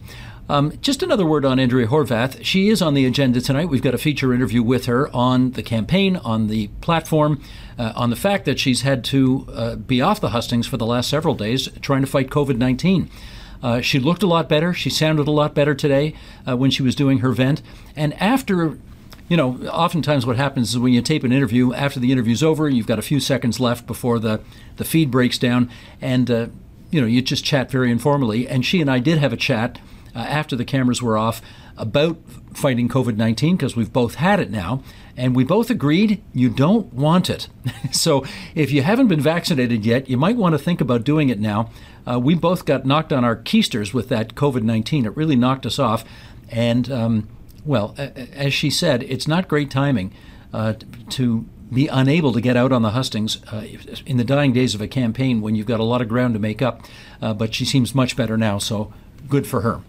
Um, 0.47 0.75
just 0.83 1.03
another 1.03 1.25
word 1.25 1.47
on 1.47 1.59
Andrea 1.59 1.87
Horwath. 1.87 2.45
She 2.45 2.69
is 2.69 2.83
on 2.83 2.93
the 2.93 3.07
agenda 3.07 3.41
tonight. 3.41 3.71
We've 3.71 3.81
got 3.81 3.95
a 3.95 3.99
feature 3.99 4.35
interview 4.35 4.63
with 4.63 4.85
her 4.85 5.09
on 5.17 5.53
the 5.53 5.63
campaign, 5.63 6.17
on 6.19 6.49
the 6.49 6.69
platform, 6.83 7.43
uh, 7.79 7.95
on 7.97 8.11
the 8.11 8.17
fact 8.17 8.45
that 8.45 8.59
she's 8.59 8.83
had 8.83 9.05
to 9.05 9.47
uh, 9.51 9.77
be 9.77 10.03
off 10.03 10.21
the 10.21 10.31
hustings 10.31 10.67
for 10.67 10.77
the 10.77 10.85
last 10.85 11.09
several 11.09 11.35
days 11.35 11.69
trying 11.81 12.03
to 12.03 12.07
fight 12.07 12.29
COVID 12.29 12.59
19. 12.59 13.09
Uh, 13.63 13.81
she 13.81 13.99
looked 13.99 14.23
a 14.23 14.27
lot 14.27 14.47
better. 14.47 14.75
She 14.75 14.91
sounded 14.91 15.27
a 15.27 15.31
lot 15.31 15.55
better 15.55 15.75
today 15.75 16.15
uh, 16.47 16.59
when 16.59 16.71
she 16.71 16.83
was 16.83 16.95
doing 16.95 17.21
her 17.21 17.33
vent. 17.33 17.63
And 17.97 18.13
after, 18.21 18.79
you 19.31 19.39
know, 19.39 19.57
oftentimes 19.69 20.27
what 20.27 20.37
happens 20.37 20.69
is 20.71 20.79
when 20.79 20.93
you 20.93 21.01
tape 21.01 21.25
an 21.25 21.33
interview, 21.33 21.73
after 21.73 21.99
the 21.99 22.13
interview's 22.13 22.43
over, 22.43 22.69
you've 22.69 22.87
got 22.87 22.99
a 22.99 23.03
few 23.03 23.19
seconds 23.19 23.61
left 23.61 23.87
before 23.87 24.19
the, 24.19 24.43
the 24.77 24.85
feed 24.85 25.11
breaks 25.11 25.39
down, 25.39 25.71
and, 26.03 26.31
uh, 26.31 26.47
you 26.91 27.01
know, 27.01 27.07
you 27.07 27.23
just 27.23 27.47
chat 27.47 27.71
very 27.71 27.91
informally. 27.91 28.47
And 28.47 28.67
she 28.67 28.83
and 28.83 28.91
I 28.91 28.99
did 28.99 29.17
have 29.17 29.33
a 29.33 29.39
chat 29.39 29.79
uh, 30.15 30.21
after 30.21 30.57
the 30.57 30.65
cameras 30.65 31.03
were 31.03 31.17
off 31.17 31.43
about 31.77 32.19
fighting 32.53 32.89
COVID 32.89 33.17
19 33.17 33.57
because 33.57 33.77
we've 33.77 33.93
both 33.93 34.17
had 34.17 34.41
it 34.41 34.51
now. 34.51 34.83
And 35.17 35.37
we 35.37 35.45
both 35.45 35.71
agreed 35.71 36.23
you 36.33 36.51
don't 36.51 36.93
want 36.93 37.31
it. 37.31 37.49
so 37.93 38.25
if 38.55 38.73
you 38.73 38.83
haven't 38.83 39.09
been 39.09 39.21
vaccinated 39.21 39.85
yet, 39.85 40.09
you 40.09 40.17
might 40.17 40.37
want 40.37 40.55
to 40.55 40.59
think 40.59 40.81
about 40.81 41.05
doing 41.05 41.29
it 41.29 41.41
now. 41.41 41.71
Uh, 42.07 42.19
we 42.19 42.35
both 42.35 42.65
got 42.65 42.85
knocked 42.85 43.13
on 43.13 43.25
our 43.25 43.37
keisters 43.37 43.95
with 43.95 44.09
that 44.09 44.35
COVID 44.35 44.63
19. 44.63 45.07
It 45.07 45.17
really 45.17 45.37
knocked 45.37 45.67
us 45.67 45.79
off. 45.79 46.05
And, 46.51 46.91
um, 46.91 47.29
well, 47.65 47.95
as 47.97 48.53
she 48.53 48.71
said, 48.71 49.03
it's 49.05 49.27
not 49.27 49.49
great 49.49 49.71
timing 49.71 50.13
uh, 50.53 50.75
to 51.11 51.47
be 51.73 51.89
unable 51.89 52.33
to 52.33 52.41
get 52.41 52.57
out 52.57 52.73
on 52.73 52.83
the 52.83 52.91
hustings 52.91 53.43
uh, 53.51 53.67
in 54.05 54.19
the 54.19 54.25
dying 54.25 54.53
days 54.53 54.75
of 54.75 54.81
a 54.81 54.87
campaign 54.87 55.41
when 55.41 55.55
you've 55.55 55.67
got 55.67 55.81
a 55.81 55.85
lot 55.85 56.03
of 56.03 56.09
ground 56.09 56.35
to 56.35 56.41
make 56.41 56.61
up. 56.61 56.83
Uh, 57.23 57.33
but 57.33 57.55
she 57.55 57.65
seems 57.65 57.95
much 57.95 58.17
better 58.17 58.37
now, 58.37 58.59
so 58.59 58.93
good 59.29 59.47
for 59.47 59.63
her 59.63 59.81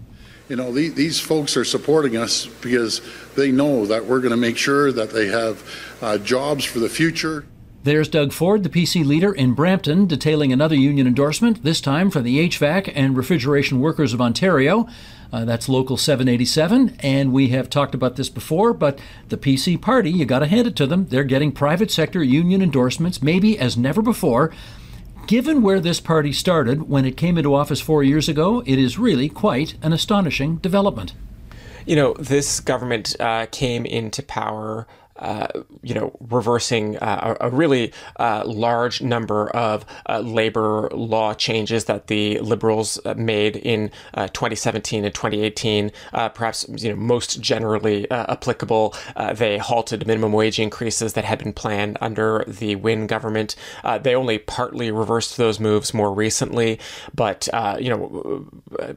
you 0.50 0.56
know, 0.56 0.72
the, 0.72 0.90
these 0.90 1.20
folks 1.20 1.58
are 1.58 1.66
supporting 1.66 2.16
us 2.18 2.46
because 2.46 3.02
they 3.36 3.52
know 3.52 3.86
that 3.86 4.06
we're 4.06 4.20
going 4.20 4.32
to 4.32 4.38
make 4.38 4.58
sure 4.58 4.92
that 4.92 5.12
they 5.12 5.28
have 5.28 5.64
uh, 6.02 6.18
jobs 6.18 6.66
for 6.66 6.80
the 6.80 6.90
future. 6.90 7.46
There's 7.84 8.10
Doug 8.10 8.34
Ford, 8.34 8.64
the 8.64 8.70
PC 8.70 9.06
leader 9.06 9.32
in 9.32 9.54
Brampton, 9.54 10.08
detailing 10.08 10.52
another 10.52 10.76
union 10.76 11.06
endorsement, 11.06 11.64
this 11.64 11.80
time 11.80 12.10
for 12.10 12.20
the 12.20 12.50
HVAC 12.50 12.92
and 12.96 13.16
Refrigeration 13.16 13.80
Workers 13.80 14.12
of 14.12 14.20
Ontario. 14.20 14.88
Uh, 15.32 15.46
that's 15.46 15.70
Local 15.70 15.96
787, 15.96 16.98
and 17.02 17.32
we 17.32 17.50
have 17.50 17.70
talked 17.70 17.94
about 17.94 18.16
this 18.16 18.30
before, 18.30 18.74
but 18.74 18.98
the 19.30 19.38
PC 19.38 19.80
party, 19.80 20.10
you 20.10 20.26
got 20.26 20.40
to 20.40 20.48
hand 20.48 20.66
it 20.66 20.76
to 20.78 20.88
them. 20.88 21.08
They're 21.10 21.24
getting 21.24 21.52
private 21.52 21.92
sector 21.92 22.24
union 22.24 22.64
endorsements, 22.64 23.22
maybe 23.22 23.60
as 23.60 23.78
never 23.78 24.02
before. 24.02 24.52
Given 25.28 25.64
where 25.64 25.80
this 25.80 26.00
party 26.00 26.32
started 26.32 26.88
when 26.88 27.04
it 27.04 27.18
came 27.18 27.36
into 27.36 27.56
office 27.56 27.82
four 27.82 28.04
years 28.04 28.30
ago, 28.30 28.62
it 28.68 28.78
is 28.78 29.00
really 29.00 29.28
quite 29.28 29.74
an 29.82 29.92
astonishing 29.92 30.58
development. 30.58 31.14
You 31.88 31.96
know, 31.96 32.14
this 32.20 32.60
government 32.60 33.16
uh, 33.20 33.48
came 33.52 33.88
into 33.88 34.22
power 34.22 34.86
uh, 35.18 35.48
you 35.82 35.94
know, 35.94 36.14
reversing 36.20 36.98
uh, 36.98 37.38
a, 37.40 37.50
really 37.50 37.94
uh, 38.18 38.44
large 38.46 39.02
number 39.02 39.50
of 39.52 39.86
uh, 40.10 40.20
labor 40.20 40.90
law 40.92 41.34
changes 41.34 41.86
that 41.86 42.08
the 42.08 42.38
Liberals 42.40 43.00
uh, 43.06 43.14
made 43.14 43.56
in 43.56 43.90
2017 44.16 45.06
and 45.06 45.14
2018. 45.14 45.92
perhaps, 46.34 46.66
you 46.70 46.90
know, 46.90 46.98
most 46.98 47.40
generally 47.40 48.10
applicable, 48.12 48.94
they 49.36 49.58
halted 49.58 50.06
minimum 50.06 50.34
wage 50.34 50.60
increases 50.60 51.14
that 51.14 51.24
had 51.24 51.40
been 51.40 51.54
planned 51.54 51.98
under 52.02 52.44
the 52.46 52.76
Wynne 52.76 53.08
government. 53.08 53.56
they 54.02 54.16
only 54.16 54.38
partly 54.38 54.92
reversed 54.92 55.38
those 55.38 55.62
moves 55.62 55.94
more 55.94 56.14
recently, 56.14 56.78
but 57.14 57.48
you 57.80 57.90
know, 57.90 58.46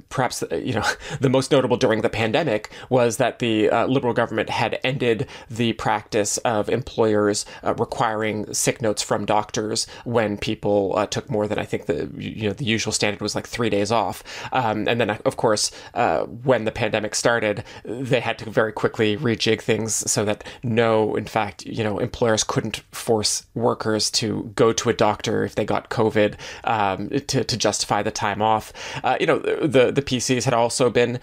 perhaps 0.08 0.42
you 0.50 0.74
know, 0.74 0.84
the 1.20 1.30
most 1.30 1.52
notable 1.52 1.76
during 1.76 2.00
the 2.00 2.10
pandemic 2.10 2.70
was 2.88 3.18
that 3.18 3.38
the 3.38 3.68
Liberal 3.86 4.14
government 4.14 4.50
had 4.50 4.80
ended 4.82 5.28
the 5.48 5.74
practice 5.74 6.07
practice 6.08 6.38
of 6.38 6.70
employers 6.70 7.44
uh, 7.62 7.74
requiring 7.74 8.50
sick 8.54 8.80
notes 8.80 9.02
from 9.02 9.26
doctors 9.26 9.86
when 10.04 10.38
people 10.38 10.94
uh, 10.96 11.06
took 11.06 11.28
more 11.28 11.46
than 11.46 11.58
I 11.58 11.66
think 11.66 11.84
the 11.84 12.08
you 12.16 12.48
know 12.48 12.54
the 12.54 12.64
usual 12.64 12.94
standard 12.94 13.20
was 13.20 13.34
like 13.34 13.46
three 13.46 13.68
days 13.68 13.92
off. 13.92 14.24
Um, 14.52 14.88
and 14.88 14.98
then 14.98 15.10
of 15.10 15.36
course 15.36 15.70
uh, 15.92 16.20
when 16.22 16.64
the 16.64 16.72
pandemic 16.72 17.14
started, 17.14 17.62
they 17.84 18.20
had 18.20 18.38
to 18.38 18.48
very 18.48 18.72
quickly 18.72 19.18
rejig 19.18 19.60
things 19.60 20.10
so 20.10 20.24
that 20.24 20.44
no, 20.62 21.14
in 21.14 21.26
fact, 21.26 21.66
you 21.66 21.84
know 21.84 21.98
employers 21.98 22.42
couldn't 22.42 22.78
force 22.90 23.44
workers 23.54 24.10
to 24.12 24.50
go 24.54 24.72
to 24.72 24.88
a 24.88 24.94
doctor 24.94 25.44
if 25.44 25.56
they 25.56 25.66
got 25.66 25.90
COVID 25.90 26.36
um, 26.64 27.10
to 27.10 27.44
to 27.44 27.56
justify 27.58 28.02
the 28.02 28.10
time 28.10 28.40
off. 28.40 28.72
Uh, 29.04 29.18
you 29.20 29.26
know 29.26 29.40
the 29.40 29.92
the 29.92 30.02
PCs 30.02 30.44
had 30.44 30.54
also 30.54 30.88
been 30.88 31.20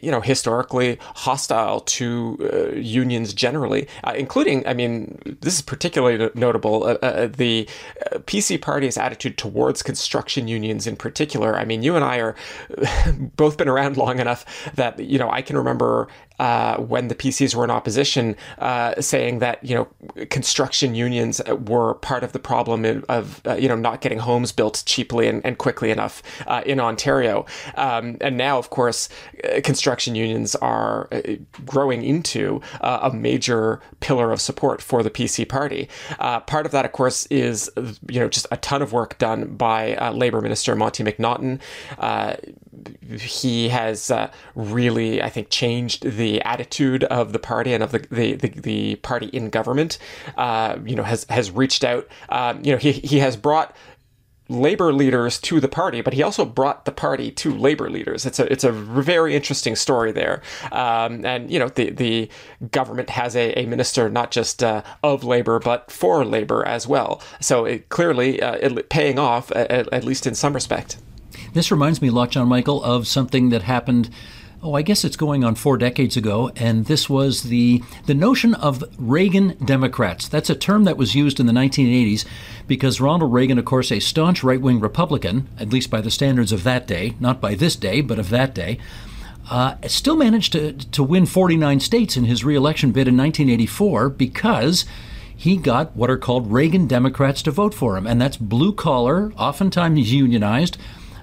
you 0.00 0.12
know 0.12 0.20
historically 0.20 0.96
hostile 1.26 1.80
to 1.80 2.38
uh, 2.52 2.76
unions 2.76 3.34
generally, 3.34 3.88
uh, 4.04 4.12
including, 4.28 4.66
I 4.66 4.74
mean, 4.74 5.18
this 5.40 5.54
is 5.54 5.62
particularly 5.62 6.30
notable, 6.34 6.84
uh, 6.84 6.98
uh, 7.00 7.28
the 7.28 7.66
uh, 8.12 8.18
PC 8.18 8.60
party's 8.60 8.98
attitude 8.98 9.38
towards 9.38 9.82
construction 9.82 10.48
unions 10.48 10.86
in 10.86 10.96
particular. 10.96 11.56
I 11.56 11.64
mean, 11.64 11.82
you 11.82 11.96
and 11.96 12.04
I 12.04 12.18
are 12.18 12.36
both 13.36 13.56
been 13.56 13.68
around 13.68 13.96
long 13.96 14.18
enough 14.18 14.44
that, 14.74 14.98
you 15.00 15.18
know, 15.18 15.30
I 15.30 15.40
can 15.40 15.56
remember 15.56 16.08
uh, 16.38 16.76
when 16.76 17.08
the 17.08 17.14
PCs 17.14 17.54
were 17.54 17.64
in 17.64 17.70
opposition, 17.70 18.36
uh, 18.58 19.00
saying 19.00 19.40
that 19.40 19.62
you 19.64 19.74
know 19.74 20.26
construction 20.26 20.94
unions 20.94 21.40
were 21.66 21.94
part 21.94 22.22
of 22.22 22.32
the 22.32 22.38
problem 22.38 23.04
of 23.08 23.40
uh, 23.46 23.54
you 23.54 23.68
know 23.68 23.76
not 23.76 24.00
getting 24.00 24.18
homes 24.18 24.52
built 24.52 24.82
cheaply 24.86 25.26
and, 25.26 25.44
and 25.44 25.58
quickly 25.58 25.90
enough 25.90 26.22
uh, 26.46 26.62
in 26.64 26.80
Ontario. 26.80 27.44
Um, 27.76 28.16
and 28.20 28.36
now, 28.36 28.58
of 28.58 28.70
course, 28.70 29.08
uh, 29.44 29.60
construction 29.62 30.14
unions 30.14 30.54
are 30.56 31.08
growing 31.64 32.02
into 32.02 32.60
a 32.80 33.10
major 33.12 33.80
pillar 34.00 34.32
of 34.32 34.40
support 34.40 34.80
for 34.80 35.02
the 35.02 35.10
PC 35.10 35.48
party. 35.48 35.88
part 36.18 36.66
of 36.66 36.72
that, 36.72 36.84
of 36.84 36.92
course, 36.92 37.26
is 37.26 37.70
you 38.08 38.20
know 38.20 38.28
just 38.28 38.46
a 38.50 38.56
ton 38.58 38.82
of 38.82 38.92
work 38.92 39.18
done 39.18 39.56
by 39.56 39.96
Labor 40.10 40.40
Minister 40.40 40.76
Monte 40.76 41.02
McNaughton 41.02 41.60
he 43.20 43.68
has 43.68 44.10
uh, 44.10 44.30
really, 44.54 45.22
I 45.22 45.30
think, 45.30 45.50
changed 45.50 46.04
the 46.04 46.42
attitude 46.42 47.04
of 47.04 47.32
the 47.32 47.38
party 47.38 47.72
and 47.72 47.82
of 47.82 47.92
the 47.92 48.00
the, 48.10 48.34
the, 48.34 48.48
the 48.48 48.96
party 48.96 49.26
in 49.26 49.50
government. 49.50 49.98
Uh, 50.36 50.78
you 50.84 50.96
know, 50.96 51.02
has 51.02 51.24
has 51.28 51.50
reached 51.50 51.84
out. 51.84 52.06
Um, 52.28 52.64
you 52.64 52.72
know, 52.72 52.78
he 52.78 52.92
he 52.92 53.18
has 53.18 53.36
brought 53.36 53.76
labor 54.48 54.92
leaders 54.92 55.38
to 55.38 55.60
the 55.60 55.68
party, 55.68 56.00
but 56.00 56.14
he 56.14 56.22
also 56.22 56.44
brought 56.44 56.84
the 56.84 56.92
party 56.92 57.30
to 57.30 57.54
labor 57.54 57.90
leaders. 57.90 58.24
It's 58.24 58.38
a 58.38 58.50
it's 58.50 58.64
a 58.64 58.72
very 58.72 59.36
interesting 59.36 59.76
story 59.76 60.12
there. 60.12 60.42
Um, 60.72 61.24
and 61.24 61.50
you 61.50 61.58
know 61.58 61.68
the 61.68 61.90
the 61.90 62.28
government 62.70 63.10
has 63.10 63.36
a, 63.36 63.52
a 63.58 63.66
minister 63.66 64.08
not 64.08 64.30
just 64.30 64.62
uh, 64.62 64.82
of 65.02 65.24
labor 65.24 65.58
but 65.58 65.90
for 65.90 66.24
labor 66.24 66.66
as 66.66 66.86
well. 66.86 67.22
So 67.40 67.64
it 67.64 67.88
clearly 67.88 68.42
uh, 68.42 68.54
it, 68.54 68.88
paying 68.88 69.18
off 69.18 69.50
at, 69.52 69.70
at 69.92 70.04
least 70.04 70.26
in 70.26 70.34
some 70.34 70.54
respect. 70.54 70.96
This 71.58 71.72
reminds 71.72 72.00
me 72.00 72.08
lot, 72.08 72.30
John 72.30 72.46
Michael, 72.46 72.84
of 72.84 73.08
something 73.08 73.48
that 73.48 73.62
happened 73.62 74.10
oh, 74.62 74.74
I 74.74 74.82
guess 74.82 75.04
it's 75.04 75.16
going 75.16 75.42
on 75.42 75.56
four 75.56 75.76
decades 75.76 76.16
ago, 76.16 76.52
and 76.54 76.86
this 76.86 77.10
was 77.10 77.42
the 77.42 77.82
the 78.06 78.14
notion 78.14 78.54
of 78.54 78.84
Reagan 78.96 79.56
Democrats. 79.64 80.28
That's 80.28 80.50
a 80.50 80.54
term 80.54 80.84
that 80.84 80.96
was 80.96 81.16
used 81.16 81.40
in 81.40 81.46
the 81.46 81.52
1980s 81.52 82.24
because 82.68 83.00
Ronald 83.00 83.32
Reagan, 83.32 83.58
of 83.58 83.64
course, 83.64 83.90
a 83.90 83.98
staunch 83.98 84.44
right 84.44 84.60
wing 84.60 84.78
Republican, 84.78 85.48
at 85.58 85.70
least 85.70 85.90
by 85.90 86.00
the 86.00 86.12
standards 86.12 86.52
of 86.52 86.62
that 86.62 86.86
day, 86.86 87.16
not 87.18 87.40
by 87.40 87.56
this 87.56 87.74
day, 87.74 88.02
but 88.02 88.20
of 88.20 88.30
that 88.30 88.54
day. 88.54 88.78
Uh, 89.50 89.74
still 89.88 90.14
managed 90.14 90.52
to, 90.52 90.74
to 90.74 91.02
win 91.02 91.26
49 91.26 91.80
states 91.80 92.16
in 92.16 92.26
his 92.26 92.44
reelection 92.44 92.92
bid 92.92 93.08
in 93.08 93.16
1984 93.16 94.10
because 94.10 94.84
he 95.36 95.56
got 95.56 95.96
what 95.96 96.08
are 96.08 96.18
called 96.18 96.52
Reagan 96.52 96.86
Democrats 96.86 97.42
to 97.42 97.50
vote 97.50 97.74
for 97.74 97.96
him. 97.96 98.06
And 98.06 98.20
that's 98.20 98.36
blue 98.36 98.72
collar, 98.72 99.32
oftentimes 99.36 100.12
unionized, 100.12 100.78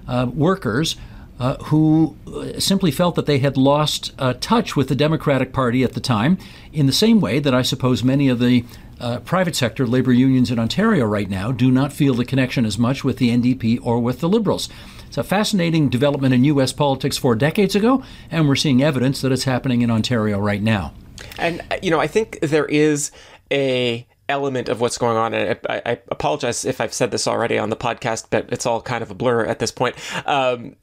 uh, 0.07 0.27
workers 0.33 0.95
uh, 1.39 1.55
who 1.65 2.15
simply 2.57 2.91
felt 2.91 3.15
that 3.15 3.25
they 3.25 3.39
had 3.39 3.57
lost 3.57 4.13
uh, 4.17 4.33
touch 4.39 4.75
with 4.75 4.87
the 4.87 4.95
Democratic 4.95 5.51
Party 5.51 5.83
at 5.83 5.93
the 5.93 5.99
time, 5.99 6.37
in 6.71 6.85
the 6.85 6.93
same 6.93 7.19
way 7.19 7.39
that 7.39 7.53
I 7.53 7.61
suppose 7.61 8.03
many 8.03 8.29
of 8.29 8.39
the 8.39 8.63
uh, 8.99 9.19
private 9.19 9.55
sector 9.55 9.85
labor 9.85 10.13
unions 10.13 10.49
in 10.49 10.57
Ontario 10.57 11.05
right 11.05 11.29
now 11.29 11.51
do 11.51 11.69
not 11.69 11.91
feel 11.91 12.13
the 12.13 12.23
connection 12.23 12.65
as 12.65 12.77
much 12.77 13.03
with 13.03 13.17
the 13.17 13.29
NDP 13.29 13.79
or 13.83 13.99
with 13.99 14.21
the 14.21 14.29
Liberals. 14.29 14.69
It's 15.07 15.17
a 15.17 15.23
fascinating 15.23 15.89
development 15.89 16.33
in 16.33 16.45
U.S. 16.45 16.71
politics 16.71 17.17
four 17.17 17.35
decades 17.35 17.75
ago, 17.75 18.03
and 18.31 18.47
we're 18.47 18.55
seeing 18.55 18.81
evidence 18.81 19.21
that 19.21 19.31
it's 19.31 19.43
happening 19.43 19.81
in 19.81 19.91
Ontario 19.91 20.39
right 20.39 20.61
now. 20.61 20.93
And, 21.37 21.61
uh, 21.69 21.77
you 21.81 21.91
know, 21.91 21.99
I 21.99 22.07
think 22.07 22.39
there 22.41 22.65
is 22.65 23.11
a 23.51 24.07
element 24.29 24.69
of 24.69 24.81
what's 24.81 24.97
going 24.97 25.17
on. 25.17 25.33
And 25.33 25.59
I, 25.69 25.81
I, 25.85 25.91
apologize 26.09 26.65
if 26.65 26.81
I've 26.81 26.93
said 26.93 27.11
this 27.11 27.27
already 27.27 27.57
on 27.57 27.69
the 27.69 27.75
podcast, 27.75 28.27
but 28.29 28.51
it's 28.51 28.65
all 28.65 28.81
kind 28.81 29.03
of 29.03 29.11
a 29.11 29.13
blur 29.13 29.45
at 29.45 29.59
this 29.59 29.71
point. 29.71 29.95
Um, 30.25 30.75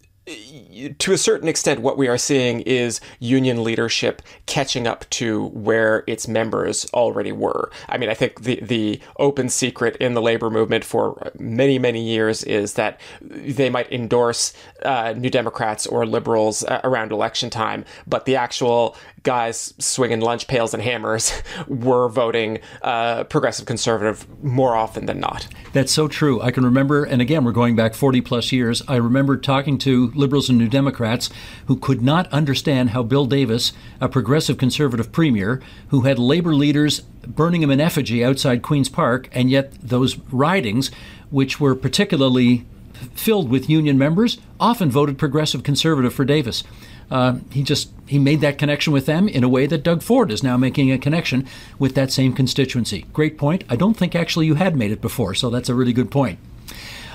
to 0.98 1.12
a 1.12 1.18
certain 1.18 1.48
extent, 1.48 1.80
what 1.80 1.98
we 1.98 2.06
are 2.06 2.16
seeing 2.16 2.60
is 2.60 3.00
union 3.18 3.64
leadership 3.64 4.22
catching 4.46 4.86
up 4.86 5.08
to 5.10 5.48
where 5.48 6.04
its 6.06 6.28
members 6.28 6.86
already 6.94 7.32
were. 7.32 7.72
I 7.88 7.98
mean, 7.98 8.08
I 8.08 8.14
think 8.14 8.42
the, 8.42 8.60
the 8.62 9.00
open 9.18 9.48
secret 9.48 9.96
in 9.96 10.14
the 10.14 10.22
labor 10.22 10.48
movement 10.48 10.84
for 10.84 11.32
many, 11.40 11.76
many 11.80 12.00
years 12.00 12.44
is 12.44 12.74
that 12.74 13.00
they 13.20 13.68
might 13.68 13.90
endorse 13.90 14.52
uh, 14.84 15.12
New 15.16 15.30
Democrats 15.30 15.88
or 15.88 16.06
liberals 16.06 16.62
uh, 16.64 16.80
around 16.84 17.10
election 17.10 17.50
time, 17.50 17.84
but 18.06 18.24
the 18.24 18.36
actual 18.36 18.96
guys 19.22 19.74
swinging 19.78 20.20
lunch 20.20 20.46
pails 20.46 20.74
and 20.74 20.82
hammers 20.82 21.32
were 21.68 22.08
voting 22.08 22.58
uh, 22.82 23.24
progressive 23.24 23.66
conservative 23.66 24.26
more 24.42 24.74
often 24.74 25.06
than 25.06 25.20
not. 25.20 25.46
That's 25.72 25.92
so 25.92 26.08
true. 26.08 26.40
I 26.40 26.50
can 26.50 26.64
remember, 26.64 27.04
and 27.04 27.22
again, 27.22 27.44
we're 27.44 27.52
going 27.52 27.76
back 27.76 27.94
40 27.94 28.20
plus 28.20 28.52
years. 28.52 28.82
I 28.88 28.96
remember 28.96 29.36
talking 29.36 29.78
to 29.78 30.10
liberals 30.14 30.48
and 30.48 30.58
New 30.58 30.68
Democrats 30.68 31.30
who 31.66 31.76
could 31.76 32.02
not 32.02 32.32
understand 32.32 32.90
how 32.90 33.02
Bill 33.02 33.26
Davis, 33.26 33.72
a 34.00 34.08
progressive 34.08 34.58
conservative 34.58 35.12
premier, 35.12 35.60
who 35.88 36.02
had 36.02 36.18
labor 36.18 36.54
leaders 36.54 37.00
burning 37.00 37.62
him 37.62 37.70
in 37.70 37.80
effigy 37.80 38.24
outside 38.24 38.62
Queen's 38.62 38.88
Park, 38.88 39.28
and 39.32 39.50
yet 39.50 39.72
those 39.80 40.18
ridings, 40.30 40.90
which 41.30 41.60
were 41.60 41.74
particularly 41.74 42.66
filled 43.02 43.48
with 43.48 43.68
union 43.68 43.98
members, 43.98 44.38
often 44.58 44.90
voted 44.90 45.18
progressive 45.18 45.62
conservative 45.62 46.14
for 46.14 46.24
Davis. 46.24 46.64
Uh, 47.10 47.40
he 47.50 47.62
just 47.62 47.90
he 48.06 48.18
made 48.18 48.40
that 48.40 48.56
connection 48.56 48.92
with 48.92 49.06
them 49.06 49.28
in 49.28 49.44
a 49.44 49.48
way 49.48 49.66
that 49.66 49.82
Doug 49.82 50.02
Ford 50.02 50.30
is 50.30 50.42
now 50.42 50.56
making 50.56 50.90
a 50.90 50.98
connection 50.98 51.46
with 51.78 51.94
that 51.94 52.10
same 52.10 52.32
constituency. 52.32 53.04
Great 53.12 53.36
point. 53.36 53.64
I 53.68 53.76
don't 53.76 53.96
think 53.96 54.14
actually 54.14 54.46
you 54.46 54.54
had 54.54 54.76
made 54.76 54.90
it 54.90 55.02
before, 55.02 55.34
so 55.34 55.50
that's 55.50 55.68
a 55.68 55.74
really 55.74 55.92
good 55.92 56.10
point. 56.10 56.38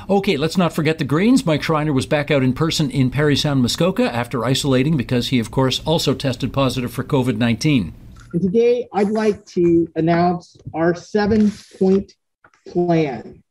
Okay, 0.10 0.38
let's 0.38 0.56
not 0.56 0.72
forget 0.72 1.00
the 1.00 1.04
Greens. 1.04 1.46
Mike 1.46 1.64
Schreiner 1.64 1.92
was 1.92 2.06
back 2.06 2.32
out 2.32 2.42
in 2.42 2.54
person 2.54 2.90
in 2.90 3.10
Parry 3.10 3.36
Sound, 3.36 3.62
Muskoka 3.62 4.04
after 4.04 4.46
isolating 4.46 4.96
because 4.96 5.30
he, 5.30 5.40
of 5.40 5.52
course, 5.52 5.82
also 5.86 6.14
tested 6.14 6.54
positive 6.54 6.94
for 6.94 7.04
COVID 7.04 7.38
19. 7.38 7.94
And 8.34 8.42
today 8.42 8.88
I'd 8.94 9.10
like 9.10 9.46
to 9.48 9.92
announce 9.96 10.56
our 10.74 10.94
seven 10.94 11.52
point 11.80 12.14
plan 12.68 13.44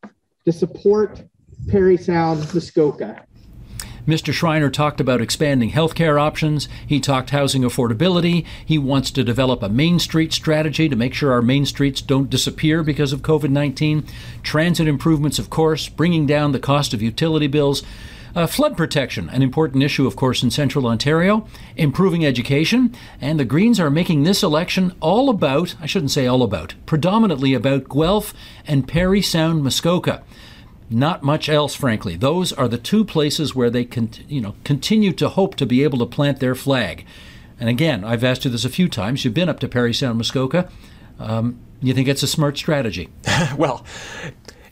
to 0.45 0.53
support 0.53 1.21
Parry 1.69 1.97
Sound, 1.97 2.53
Muskoka. 2.55 3.27
Mr. 4.07 4.33
Schreiner 4.33 4.71
talked 4.71 5.01
about 5.01 5.21
expanding 5.21 5.73
healthcare 5.73 6.21
options. 6.21 6.69
He 6.87 7.01
talked 7.01 7.31
housing 7.31 7.63
affordability. 7.63 8.47
He 8.65 8.79
wants 8.79 9.11
to 9.11 9.25
develop 9.25 9.65
a 9.65 9.69
Main 9.69 9.99
Street 9.99 10.33
strategy 10.33 10.89
to 10.89 10.95
make 10.95 11.13
sure 11.13 11.33
our 11.33 11.43
main 11.43 11.67
streets 11.67 12.01
don't 12.01 12.31
disappear 12.31 12.85
because 12.85 13.13
of 13.13 13.23
COVID 13.23 13.51
19. 13.51 14.07
Transit 14.45 14.87
improvements, 14.87 15.41
of 15.41 15.51
course, 15.51 15.89
bringing 15.89 16.25
down 16.25 16.53
the 16.53 16.61
cost 16.61 16.95
of 16.95 17.03
utility 17.03 17.49
bills. 17.49 17.83
Uh, 18.37 18.47
flood 18.47 18.77
protection, 18.77 19.31
an 19.31 19.43
important 19.43 19.83
issue, 19.83 20.07
of 20.07 20.15
course, 20.15 20.43
in 20.43 20.51
central 20.51 20.87
Ontario, 20.87 21.49
improving 21.75 22.25
education, 22.25 22.95
and 23.19 23.41
the 23.41 23.47
Greens 23.47 23.81
are 23.81 23.89
making 23.89 24.23
this 24.23 24.43
election 24.43 24.95
all 25.01 25.31
about, 25.31 25.75
I 25.81 25.87
shouldn't 25.87 26.11
say 26.11 26.27
all 26.27 26.43
about, 26.43 26.75
predominantly 26.85 27.55
about 27.55 27.89
Guelph 27.89 28.35
and 28.67 28.87
Parry 28.87 29.23
Sound, 29.23 29.65
Muskoka. 29.65 30.23
Not 30.89 31.23
much 31.23 31.49
else, 31.49 31.75
frankly. 31.75 32.17
Those 32.17 32.53
are 32.53 32.69
the 32.69 32.79
two 32.79 33.05
places 33.05 33.55
where 33.55 33.71
they 33.71 33.85
can, 33.85 34.11
you 34.29 34.41
know, 34.41 34.55
continue 34.65 35.13
to 35.15 35.29
hope 35.29 35.57
to 35.57 35.67
be 35.67 35.83
able 35.83 35.99
to 35.99 36.07
plant 36.07 36.39
their 36.39 36.55
flag. 36.55 37.05
And 37.59 37.69
again, 37.69 38.05
I've 38.05 38.23
asked 38.23 38.45
you 38.45 38.51
this 38.51 38.65
a 38.65 38.71
few 38.71 38.89
times. 38.89 39.25
You've 39.25 39.35
been 39.35 39.49
up 39.49 39.61
to 39.61 39.69
Parry 39.69 39.95
Sound, 39.95 40.19
Muskoka. 40.19 40.69
Um, 41.19 41.59
you 41.81 41.95
think 41.95 42.09
it's 42.09 42.23
a 42.23 42.29
smart 42.29 42.57
strategy? 42.57 43.09
well, 43.57 43.85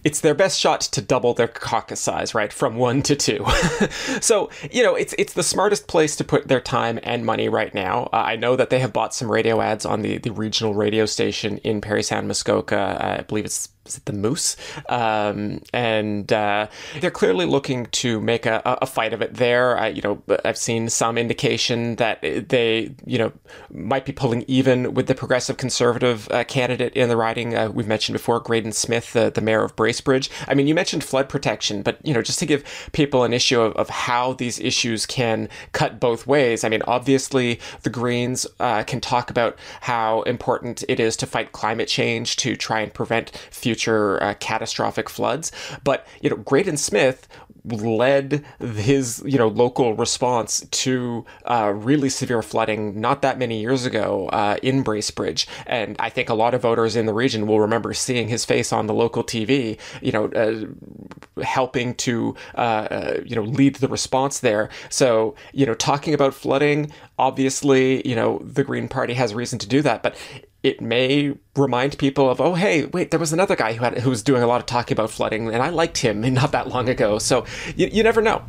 it's 0.05 0.21
their 0.21 0.35
best 0.35 0.61
shot 0.61 0.83
to 0.83 1.01
double 1.01 1.33
their 1.35 1.49
caucus 1.49 1.99
size, 1.99 2.35
right, 2.35 2.53
from 2.53 2.77
one 2.77 3.03
to 3.03 3.17
two. 3.17 3.45
so 4.21 4.51
you 4.71 4.83
know, 4.83 4.95
it's 4.95 5.15
it's 5.19 5.33
the 5.33 5.43
smartest 5.43 5.89
place 5.89 6.15
to 6.17 6.25
put 6.25 6.47
their 6.47 6.61
time 6.61 7.01
and 7.03 7.25
money 7.25 7.49
right 7.49 7.75
now. 7.75 8.11
Uh, 8.13 8.17
I 8.17 8.37
know 8.37 8.55
that 8.55 8.71
they 8.71 8.79
have 8.81 8.93
bought 8.93 9.15
some 9.15 9.31
radio 9.31 9.61
ads 9.61 9.87
on 9.87 10.03
the 10.03 10.19
the 10.19 10.31
regional 10.31 10.75
radio 10.75 11.07
station 11.07 11.59
in 11.59 11.81
Parry 11.81 12.03
Sound, 12.03 12.29
Muskoka. 12.29 12.77
Uh, 12.77 13.19
I 13.21 13.23
believe 13.23 13.47
it's 13.47 13.71
is 13.87 13.97
it 13.97 14.05
the 14.07 14.13
Moose? 14.13 14.57
Um, 14.89 15.61
and 15.73 16.33
uh, 16.33 16.69
they're 17.01 17.11
clearly 17.11 17.47
looking 17.47 17.87
to 17.87 18.21
make 18.21 18.47
a, 18.47 18.63
a 18.65 18.87
fight 18.87 19.13
of 19.13 19.21
it 19.21 19.35
there. 19.35 19.79
I, 19.79 19.89
you 19.89 20.03
know, 20.03 20.23
I've 20.45 20.59
seen 20.59 20.89
some 20.89 21.19
indication 21.19 21.97
that 21.97 22.23
they, 22.23 22.95
you 23.05 23.19
know, 23.19 23.33
might 23.71 24.05
be 24.05 24.13
pulling 24.13 24.45
even 24.49 24.95
with 24.95 25.07
the 25.07 25.15
progressive 25.15 25.57
conservative 25.57 26.29
uh, 26.31 26.45
candidate 26.45 26.95
in 26.95 27.09
the 27.09 27.17
riding. 27.17 27.55
Uh, 27.55 27.71
we've 27.71 27.87
mentioned 27.87 28.15
before, 28.15 28.41
Graydon 28.41 28.73
Smith, 28.73 29.13
the, 29.13 29.45
mayor 29.45 29.63
of 29.63 29.77
Bracebridge. 29.77 30.31
I 30.49 30.55
mean, 30.55 30.67
you 30.67 30.75
mentioned 30.75 31.05
flood 31.05 31.29
protection, 31.29 31.83
but 31.83 31.99
you 32.03 32.15
know, 32.15 32.23
just 32.23 32.39
to 32.39 32.47
give 32.47 32.65
people 32.93 33.25
an 33.25 33.35
issue 33.35 33.61
of, 33.61 33.75
of 33.75 33.91
how 33.91 34.33
these 34.33 34.59
issues 34.59 35.05
can 35.05 35.51
cut 35.73 36.01
both 36.01 36.27
ways. 36.27 36.65
I 36.65 36.71
mean, 36.71 36.81
obviously, 36.87 37.61
the 37.83 37.91
Greens 37.91 38.47
uh, 38.61 38.83
can 38.85 39.03
talk 39.03 39.29
about 39.29 39.59
how 39.83 40.23
important 40.23 40.83
it 40.89 40.99
is 40.99 41.15
to 41.19 41.27
fight 41.27 41.53
climate 41.53 41.89
change 41.89 42.37
to 42.37 42.57
try 42.57 42.81
and 42.81 42.95
prevent 42.95 43.31
future 43.51 43.74
future 43.75 44.23
uh, 44.23 44.35
catastrophic 44.35 45.11
floods. 45.11 45.51
But 45.83 46.07
you 46.21 46.31
know, 46.31 46.37
Graydon 46.37 46.77
Smith 46.77 47.27
led 47.65 48.45
his 48.61 49.23
you 49.25 49.39
know 49.39 49.49
local 49.49 49.95
response 49.95 50.67
to 50.71 51.25
uh, 51.47 51.73
really 51.75 52.11
severe 52.11 52.43
flooding 52.43 53.01
not 53.01 53.23
that 53.23 53.39
many 53.39 53.61
years 53.61 53.87
ago 53.87 54.29
uh, 54.29 54.57
in 54.63 54.85
Bracebridge, 54.85 55.47
and 55.67 55.97
I 55.99 56.09
think 56.11 56.29
a 56.29 56.35
lot 56.35 56.55
of 56.55 56.63
voters 56.63 56.95
in 56.95 57.07
the 57.07 57.15
region 57.15 57.47
will 57.47 57.61
remember 57.61 57.93
seeing 57.95 58.29
his 58.29 58.45
face 58.45 58.73
on 58.73 58.87
the 58.87 58.95
local 58.95 59.25
TV, 59.25 59.79
you 60.01 60.13
know, 60.13 60.27
uh, 60.27 61.43
helping 61.43 61.95
to 61.97 62.37
uh, 62.57 62.87
uh, 62.91 63.21
you 63.25 63.35
know 63.35 63.43
lead 63.43 63.77
the 63.77 63.89
response 63.89 64.41
there. 64.41 64.69
So 64.89 65.35
you 65.53 65.67
know, 65.67 65.75
talking 65.75 66.15
about 66.15 66.33
flooding, 66.33 66.93
obviously, 67.19 68.07
you 68.07 68.15
know, 68.15 68.41
the 68.45 68.63
Green 68.63 68.89
Party 68.89 69.15
has 69.15 69.35
reason 69.35 69.59
to 69.59 69.67
do 69.67 69.83
that, 69.83 70.03
but 70.03 70.17
it 70.65 70.81
may 70.81 71.37
remind 71.55 71.99
people 71.99 72.29
of, 72.29 72.41
oh, 72.41 72.55
hey, 72.55 72.87
wait, 72.87 73.11
there 73.11 73.21
was 73.21 73.35
another 73.35 73.55
guy 73.55 73.75
who 73.75 73.85
had 73.85 73.99
who 73.99 74.09
was 74.09 74.23
doing 74.23 74.43
a 74.43 74.47
lot 74.47 74.61
of 74.61 74.67
talking 74.67 74.97
about 74.97 75.11
flooding, 75.11 75.53
and 75.53 75.63
I 75.63 75.69
liked 75.69 75.99
him 75.99 76.23
not 76.35 76.53
that 76.53 76.69
long 76.69 76.89
ago. 76.89 77.19
So 77.19 77.45
you, 77.77 77.89
you 77.93 78.03
never 78.03 78.23
know. 78.23 78.43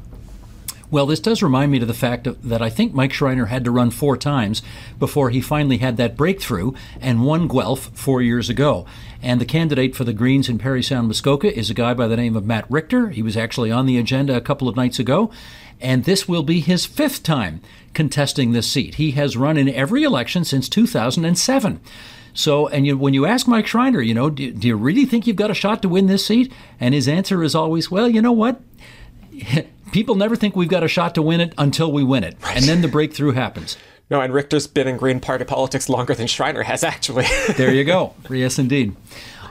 Well, 0.91 1.07
this 1.07 1.19
does 1.19 1.43
remind 1.43 1.71
me 1.71 1.79
to 1.79 1.85
the 1.85 1.95
fact 1.95 2.27
that 2.43 2.61
I 2.61 2.69
think 2.69 2.93
Mike 2.93 3.11
Schreiner 3.11 3.47
had 3.47 3.65
to 3.65 3.71
run 3.71 3.89
four 3.89 4.15
times 4.15 4.61
before 4.97 5.29
he 5.29 5.41
finally 5.41 5.79
had 5.79 5.97
that 5.97 6.15
breakthrough 6.15 6.71
and 7.01 7.25
won 7.25 7.47
Guelph 7.49 7.89
four 7.97 8.21
years 8.21 8.49
ago. 8.49 8.85
And 9.21 9.41
the 9.41 9.45
candidate 9.45 9.95
for 9.95 10.03
the 10.03 10.13
Greens 10.13 10.47
in 10.47 10.59
Parry 10.59 10.83
Sound, 10.83 11.07
Muskoka 11.07 11.53
is 11.53 11.69
a 11.71 11.73
guy 11.73 11.95
by 11.95 12.07
the 12.07 12.15
name 12.15 12.35
of 12.35 12.45
Matt 12.45 12.69
Richter. 12.69 13.09
He 13.09 13.23
was 13.23 13.35
actually 13.35 13.71
on 13.71 13.87
the 13.87 13.97
agenda 13.97 14.37
a 14.37 14.41
couple 14.41 14.69
of 14.69 14.75
nights 14.75 14.99
ago. 14.99 15.31
And 15.81 16.03
this 16.03 16.27
will 16.27 16.43
be 16.43 16.59
his 16.59 16.85
fifth 16.85 17.23
time 17.23 17.61
contesting 17.93 18.51
this 18.51 18.69
seat. 18.71 18.95
He 18.95 19.11
has 19.11 19.37
run 19.37 19.57
in 19.57 19.69
every 19.69 20.03
election 20.03 20.43
since 20.43 20.69
2007. 20.69 21.79
So, 22.33 22.67
and 22.67 22.85
you, 22.85 22.97
when 22.97 23.13
you 23.13 23.25
ask 23.25 23.47
Mike 23.47 23.65
Schreiner, 23.65 24.01
you 24.01 24.13
know, 24.13 24.29
do, 24.29 24.51
do 24.51 24.67
you 24.67 24.75
really 24.75 25.05
think 25.05 25.25
you've 25.25 25.37
got 25.37 25.51
a 25.51 25.55
shot 25.55 25.81
to 25.83 25.89
win 25.89 26.07
this 26.07 26.25
seat? 26.25 26.51
And 26.79 26.93
his 26.93 27.07
answer 27.07 27.41
is 27.43 27.55
always, 27.55 27.89
well, 27.89 28.09
you 28.09 28.21
know 28.21 28.33
what? 28.33 28.61
People 29.91 30.15
never 30.15 30.35
think 30.35 30.55
we've 30.55 30.67
got 30.67 30.83
a 30.83 30.89
shot 30.89 31.15
to 31.15 31.21
win 31.21 31.39
it 31.39 31.53
until 31.57 31.91
we 31.91 32.03
win 32.03 32.25
it. 32.25 32.35
Right. 32.43 32.57
And 32.57 32.65
then 32.65 32.81
the 32.81 32.89
breakthrough 32.89 33.31
happens. 33.31 33.77
No, 34.09 34.21
and 34.21 34.33
Richter's 34.33 34.67
been 34.67 34.87
in 34.87 34.97
Green 34.97 35.19
Party 35.19 35.45
politics 35.45 35.89
longer 35.89 36.13
than 36.13 36.27
Schreiner 36.27 36.63
has, 36.63 36.83
actually. 36.83 37.25
there 37.57 37.73
you 37.73 37.83
go. 37.83 38.13
Yes, 38.29 38.59
indeed. 38.59 38.95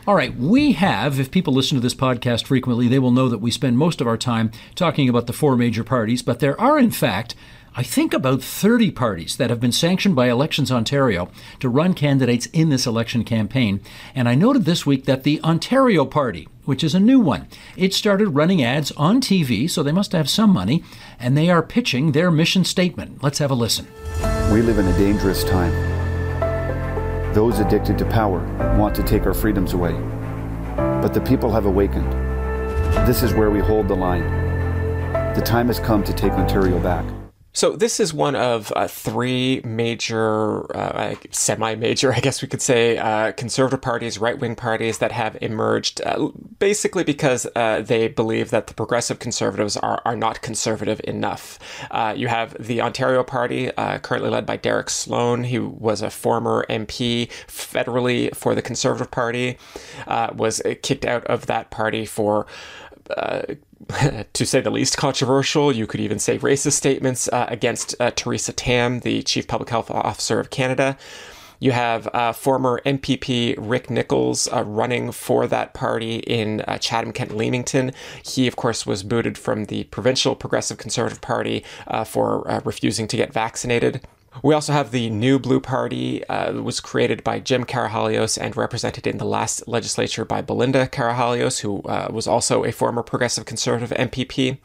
All 0.07 0.15
right, 0.15 0.37
we 0.37 0.73
have, 0.73 1.19
if 1.19 1.31
people 1.31 1.55
listen 1.55 1.77
to 1.77 1.81
this 1.81 1.95
podcast 1.95 2.45
frequently, 2.45 2.89
they 2.89 2.99
will 2.99 3.11
know 3.11 3.31
that 3.31 3.39
we 3.39 3.51
spend 3.51 3.79
most 3.79 4.03
of 4.03 4.07
our 4.07 4.19
time 4.19 4.53
talking 4.75 5.09
about 5.09 5.27
the 5.27 5.33
four 5.33 5.57
major 5.57 5.83
parties, 5.83 6.21
but 6.21 6.41
there 6.41 6.61
are, 6.61 6.79
in 6.79 6.91
fact, 6.91 7.35
I 7.75 7.83
think 7.83 8.13
about 8.13 8.43
30 8.43 8.91
parties 8.91 9.39
that 9.39 9.49
have 9.49 9.61
been 9.61 9.73
sanctioned 9.73 10.15
by 10.15 10.29
Elections 10.29 10.71
Ontario 10.71 11.31
to 11.59 11.71
run 11.71 11.95
candidates 11.95 12.45
in 12.53 12.69
this 12.69 12.87
election 12.87 13.25
campaign. 13.25 13.81
And 14.15 14.29
I 14.29 14.35
noted 14.35 14.67
this 14.67 14.85
week 14.85 15.07
that 15.07 15.23
the 15.23 15.41
Ontario 15.43 16.05
Party, 16.05 16.49
which 16.67 16.85
is 16.85 16.95
a 16.95 17.01
new 17.01 17.19
one, 17.19 17.49
it 17.75 17.95
started 17.95 18.29
running 18.29 18.63
ads 18.63 18.93
on 18.93 19.23
TV, 19.23 19.71
so 19.71 19.83
they 19.83 19.91
must 19.91 20.13
have 20.13 20.29
some 20.29 20.51
money, 20.51 20.85
and 21.19 21.35
they 21.35 21.49
are 21.49 21.63
pitching 21.63 22.13
their 22.13 22.31
mission 22.31 22.65
statement. 22.65 23.23
Let's 23.23 23.39
have 23.39 23.51
a 23.51 23.55
listen. 23.55 23.89
We 24.53 24.61
live 24.61 24.79
in 24.79 24.87
a 24.87 24.99
dangerous 24.99 25.45
time. 25.45 25.94
Those 27.35 27.59
addicted 27.59 27.99
to 27.99 28.05
power 28.05 28.39
want 28.79 28.95
to 28.95 29.03
take 29.03 29.27
our 29.27 29.35
freedoms 29.35 29.73
away. 29.73 29.93
But 30.77 31.09
the 31.09 31.21
people 31.21 31.51
have 31.51 31.67
awakened. 31.67 32.13
This 33.09 33.25
is 33.25 33.35
where 33.35 33.51
we 33.51 33.59
hold 33.59 33.89
the 33.89 33.97
line. 33.97 34.23
The 35.35 35.43
time 35.45 35.67
has 35.67 35.81
come 35.81 36.05
to 36.05 36.13
take 36.13 36.31
Ontario 36.35 36.79
back. 36.79 37.05
So 37.55 37.77
this 37.77 38.01
is 38.01 38.13
one 38.13 38.35
of 38.35 38.73
uh, 38.75 38.89
three 38.89 39.61
major, 39.65 40.77
uh, 40.77 41.15
semi-major, 41.31 42.13
I 42.17 42.19
guess 42.19 42.43
we 42.43 42.49
could 42.49 42.61
say, 42.61 42.99
uh, 42.99 43.31
conservative 43.33 43.81
parties, 43.81 44.19
right-wing 44.19 44.57
parties 44.57 44.99
that 44.99 45.13
have 45.13 45.39
emerged, 45.41 46.03
uh, 46.05 46.31
basically 46.59 47.05
because 47.05 47.47
uh, 47.55 47.81
they 47.81 48.09
believe 48.09 48.51
that 48.51 48.67
the 48.67 48.75
progressive 48.75 49.21
conservatives 49.21 49.77
are 49.77 50.03
are 50.05 50.17
not 50.17 50.43
conservative 50.43 51.01
enough. 51.05 51.61
Uh, 51.93 52.13
you 52.17 52.27
have 52.27 52.57
the 52.59 52.81
Ontario 52.81 53.23
Party, 53.23 53.71
currently 54.03 54.31
led 54.31 54.45
by 54.45 54.57
Derek 54.57 54.91
Sloan. 54.91 55.45
He 55.45 55.61
was 55.61 56.03
a 56.03 56.11
former 56.11 56.67
MP 56.69 57.29
federally 57.47 58.35
for 58.35 58.57
the 58.57 58.63
Conservative 58.63 59.13
Party, 59.13 59.57
was 60.35 60.61
kicked 60.83 61.05
out 61.05 61.25
of 61.27 61.47
that 61.47 61.71
party 61.71 62.05
for. 62.05 62.47
Uh, 63.11 63.43
to 64.33 64.47
say 64.47 64.61
the 64.61 64.71
least, 64.71 64.97
controversial. 64.97 65.73
You 65.73 65.87
could 65.87 66.01
even 66.01 66.19
say 66.19 66.39
racist 66.39 66.73
statements 66.73 67.29
uh, 67.29 67.47
against 67.49 67.95
uh, 68.01 68.11
Theresa 68.11 68.53
Tam, 68.53 69.01
the 69.01 69.23
Chief 69.23 69.47
Public 69.47 69.71
Health 69.71 69.91
Officer 69.91 70.41
of 70.41 70.51
Canada. 70.51 70.97
You 71.61 71.73
have 71.73 72.09
uh, 72.13 72.33
former 72.33 72.83
MPP 72.85 73.55
Rick 73.59 73.89
Nicholls 73.89 74.49
uh, 74.53 74.65
running 74.65 75.13
for 75.13 75.47
that 75.47 75.73
party 75.73 76.17
in 76.17 76.61
uh, 76.63 76.79
Chatham, 76.79 77.13
Kent, 77.13 77.37
Leamington. 77.37 77.93
He, 78.23 78.47
of 78.47 78.57
course, 78.57 78.85
was 78.85 79.03
booted 79.03 79.39
from 79.39 79.67
the 79.67 79.85
Provincial 79.85 80.35
Progressive 80.35 80.77
Conservative 80.77 81.21
Party 81.21 81.65
uh, 81.87 82.05
for 82.05 82.61
refusing 82.65 83.09
to 83.09 83.17
get 83.17 83.33
vaccinated. 83.33 84.07
We 84.43 84.55
also 84.55 84.73
have 84.73 84.91
the 84.91 85.11
New 85.11 85.39
Blue 85.39 85.61
Party, 85.61 86.25
uh, 86.27 86.53
was 86.55 86.81
created 86.81 87.23
by 87.25 87.41
Jim 87.41 87.65
Karahalios 87.65 88.39
and 88.41 88.57
represented 88.57 89.07
in 89.07 89.19
the 89.19 89.25
last 89.25 89.67
legislature 89.69 90.25
by 90.25 90.43
Belinda 90.43 90.87
Karahalios, 90.89 91.61
who 91.61 91.83
uh, 91.83 92.09
was 92.11 92.27
also 92.27 92.65
a 92.65 92.73
former 92.73 93.03
progressive 93.03 93.45
conservative 93.45 93.97
MPP. 93.97 94.59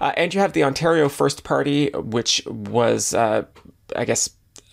Uh, 0.00 0.12
and 0.16 0.34
you 0.34 0.40
have 0.40 0.52
the 0.52 0.64
Ontario 0.64 1.08
First 1.08 1.44
Party, 1.44 1.90
which 1.94 2.42
was, 2.46 3.14
uh, 3.14 3.44
I 3.94 4.04
guess, 4.04 4.30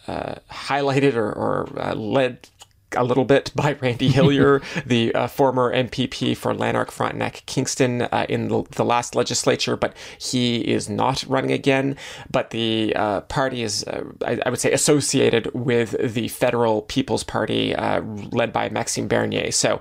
uh, 0.07 0.35
highlighted 0.51 1.15
or, 1.15 1.31
or 1.31 1.69
uh, 1.79 1.95
led 1.95 2.49
a 2.95 3.03
little 3.03 3.25
bit 3.25 3.51
by 3.55 3.73
Randy 3.73 4.09
Hillier, 4.09 4.61
the 4.85 5.13
uh, 5.15 5.27
former 5.27 5.73
MPP 5.73 6.35
for 6.35 6.53
Lanark, 6.53 6.91
Frontenac, 6.91 7.43
Kingston 7.45 8.03
uh, 8.03 8.25
in 8.29 8.47
the, 8.47 8.63
the, 8.71 8.83
last 8.83 9.15
legislature, 9.15 9.75
but 9.75 9.95
he 10.19 10.57
is 10.57 10.89
not 10.89 11.23
running 11.27 11.51
again. 11.51 11.95
But 12.29 12.49
the 12.49 12.93
uh, 12.95 13.21
party 13.21 13.63
is, 13.63 13.83
uh, 13.85 14.03
I, 14.25 14.39
I, 14.45 14.49
would 14.49 14.59
say, 14.59 14.71
associated 14.71 15.53
with 15.53 15.95
the 16.13 16.27
Federal 16.27 16.83
People's 16.83 17.23
Party 17.23 17.75
uh, 17.75 18.01
led 18.31 18.51
by 18.51 18.69
Maxime 18.69 19.07
Bernier. 19.07 19.51
So, 19.51 19.79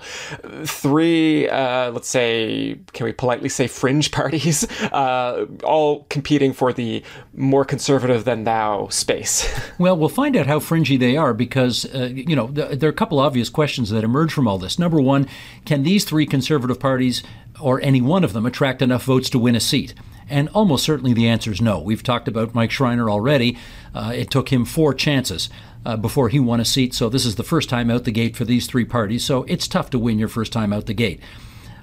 three, 0.64 1.48
uh, 1.48 1.90
let's 1.90 2.08
say, 2.08 2.78
can 2.92 3.06
we 3.06 3.12
politely 3.12 3.48
say 3.48 3.66
fringe 3.66 4.10
parties, 4.12 4.66
all 4.92 6.06
competing 6.08 6.52
for 6.52 6.72
the 6.72 7.02
more 7.34 7.64
conservative 7.64 8.24
than 8.24 8.44
thou 8.44 8.88
space. 8.88 9.48
well, 9.78 9.96
we'll 9.96 10.08
find 10.08 10.36
out 10.36 10.46
how 10.46 10.60
fringy 10.60 10.96
they 10.96 11.16
are 11.16 11.34
because, 11.34 11.84
you 11.94 12.36
know, 12.36 12.46
they're 12.48 12.92
couple 13.02 13.18
obvious 13.18 13.48
questions 13.48 13.90
that 13.90 14.04
emerge 14.04 14.32
from 14.32 14.46
all 14.46 14.58
this. 14.58 14.78
Number 14.78 15.00
one, 15.00 15.26
can 15.64 15.82
these 15.82 16.04
three 16.04 16.24
conservative 16.24 16.78
parties, 16.78 17.24
or 17.60 17.80
any 17.80 18.00
one 18.00 18.22
of 18.22 18.32
them, 18.32 18.46
attract 18.46 18.80
enough 18.80 19.02
votes 19.02 19.28
to 19.30 19.40
win 19.40 19.56
a 19.56 19.60
seat? 19.60 19.92
And 20.30 20.48
almost 20.50 20.84
certainly 20.84 21.12
the 21.12 21.26
answer 21.26 21.50
is 21.50 21.60
no. 21.60 21.80
We've 21.80 22.04
talked 22.04 22.28
about 22.28 22.54
Mike 22.54 22.70
Schreiner 22.70 23.10
already. 23.10 23.58
Uh, 23.92 24.12
it 24.14 24.30
took 24.30 24.52
him 24.52 24.64
four 24.64 24.94
chances 24.94 25.50
uh, 25.84 25.96
before 25.96 26.28
he 26.28 26.38
won 26.38 26.60
a 26.60 26.64
seat, 26.64 26.94
so 26.94 27.08
this 27.08 27.26
is 27.26 27.34
the 27.34 27.42
first 27.42 27.68
time 27.68 27.90
out 27.90 28.04
the 28.04 28.12
gate 28.12 28.36
for 28.36 28.44
these 28.44 28.68
three 28.68 28.84
parties, 28.84 29.24
so 29.24 29.42
it's 29.48 29.66
tough 29.66 29.90
to 29.90 29.98
win 29.98 30.20
your 30.20 30.28
first 30.28 30.52
time 30.52 30.72
out 30.72 30.86
the 30.86 30.94
gate. 30.94 31.18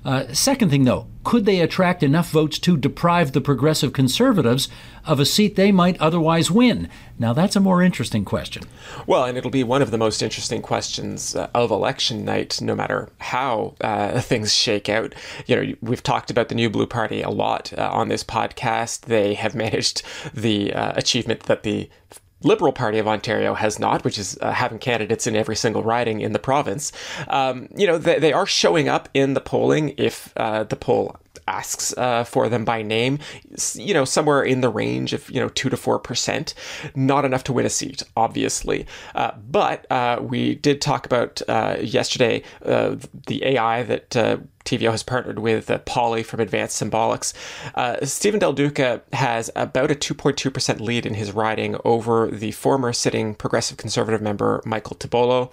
Uh, 0.06 0.32
second 0.34 0.70
thing, 0.70 0.86
though, 0.86 1.08
could 1.24 1.46
they 1.46 1.60
attract 1.60 2.02
enough 2.02 2.32
votes 2.32 2.58
to 2.60 2.78
deprive 2.78 3.34
the 3.34 3.42
progressive 3.42 3.94
conservatives 3.94 4.70
of 5.06 5.20
a 5.20 5.26
seat 5.26 5.56
they 5.56 5.72
might 5.72 6.00
otherwise 6.00 6.50
win? 6.50 6.90
Now, 7.18 7.34
that's 7.34 7.56
a 7.56 7.60
more 7.60 7.82
interesting 7.82 8.26
question. 8.26 8.64
Well, 9.06 9.26
and 9.26 9.38
it'll 9.38 9.52
be 9.52 9.64
one 9.64 9.82
of 9.82 9.92
the 9.92 9.98
most 9.98 10.22
interesting 10.22 10.62
questions 10.62 11.36
uh, 11.36 11.50
of 11.54 11.72
election 11.72 12.24
night, 12.24 12.62
no 12.62 12.76
matter 12.76 13.10
how 13.20 13.76
uh, 13.82 14.22
things 14.22 14.54
shake 14.54 14.90
out. 14.90 15.14
You 15.46 15.56
know, 15.56 15.74
we've 15.82 16.04
talked 16.04 16.32
about 16.32 16.50
the 16.50 16.56
New 16.56 16.70
Blue 16.70 16.88
Party 16.88 17.22
a 17.22 17.30
lot 17.30 17.74
uh, 17.78 17.90
on 17.92 18.08
this 18.08 18.24
podcast. 18.24 19.02
They 19.02 19.34
have 19.34 19.56
managed 19.60 20.04
the 20.34 20.74
uh, 20.74 20.94
achievement 20.96 21.44
that 21.44 21.64
the 21.64 21.90
Liberal 22.44 22.72
Party 22.72 23.00
of 23.00 23.08
Ontario 23.08 23.54
has 23.54 23.80
not, 23.80 24.04
which 24.04 24.18
is 24.18 24.38
uh, 24.42 24.52
having 24.52 24.80
candidates 24.80 25.28
in 25.28 25.36
every 25.36 25.56
single 25.56 25.84
riding 25.84 26.22
in 26.22 26.34
the 26.34 26.40
province. 26.40 26.92
Um, 27.28 27.68
you 27.76 27.86
know, 27.86 27.98
they, 27.98 28.20
they, 28.20 28.34
are 28.34 28.46
showing 28.46 28.88
up 28.88 29.10
in 29.14 29.34
the 29.34 29.42
polling 29.42 29.94
if 29.98 30.32
uh, 30.38 30.64
the 30.64 30.76
poll 30.76 31.18
asks 31.48 31.94
uh, 31.98 32.24
for 32.24 32.48
them 32.48 32.64
by 32.64 32.82
name, 32.82 33.20
you 33.74 33.94
know, 33.94 34.06
somewhere 34.06 34.44
in 34.44 34.62
the 34.62 34.70
range 34.70 35.14
of, 35.14 35.30
you 35.30 35.40
know, 35.40 35.50
2 35.50 35.70
to 35.70 35.76
4%. 35.76 36.54
Not 36.96 37.26
enough 37.26 37.44
to 37.46 37.54
win 37.54 37.66
a 37.66 37.70
seat, 37.70 38.04
obviously. 38.16 38.86
Uh, 39.16 39.32
but 39.50 39.92
uh, 39.92 40.20
we 40.22 40.56
did 40.56 40.80
talk 40.80 41.06
about 41.06 41.42
uh, 41.48 41.78
yesterday 41.82 42.44
the 42.62 43.44
AI 43.44 43.84
that 43.84 44.16
TVO 44.70 44.92
has 44.92 45.02
partnered 45.02 45.40
with 45.40 45.72
uh, 45.72 45.80
Polly 45.80 46.22
from 46.22 46.40
Advanced 46.40 46.80
Symbolics. 46.80 47.34
Uh, 47.74 48.06
Stephen 48.06 48.40
Del 48.40 48.54
Duca 48.54 49.02
has 49.14 49.50
about 49.56 49.90
a 49.90 49.96
2.2% 49.96 50.80
lead 50.80 51.08
in 51.08 51.16
his 51.16 51.32
riding 51.32 51.76
over 51.84 52.28
the 52.28 52.52
former 52.52 52.94
sitting 52.94 53.34
Progressive 53.34 53.78
Conservative 53.78 54.22
member 54.22 54.62
Michael 54.66 54.96
Tibollo. 54.96 55.52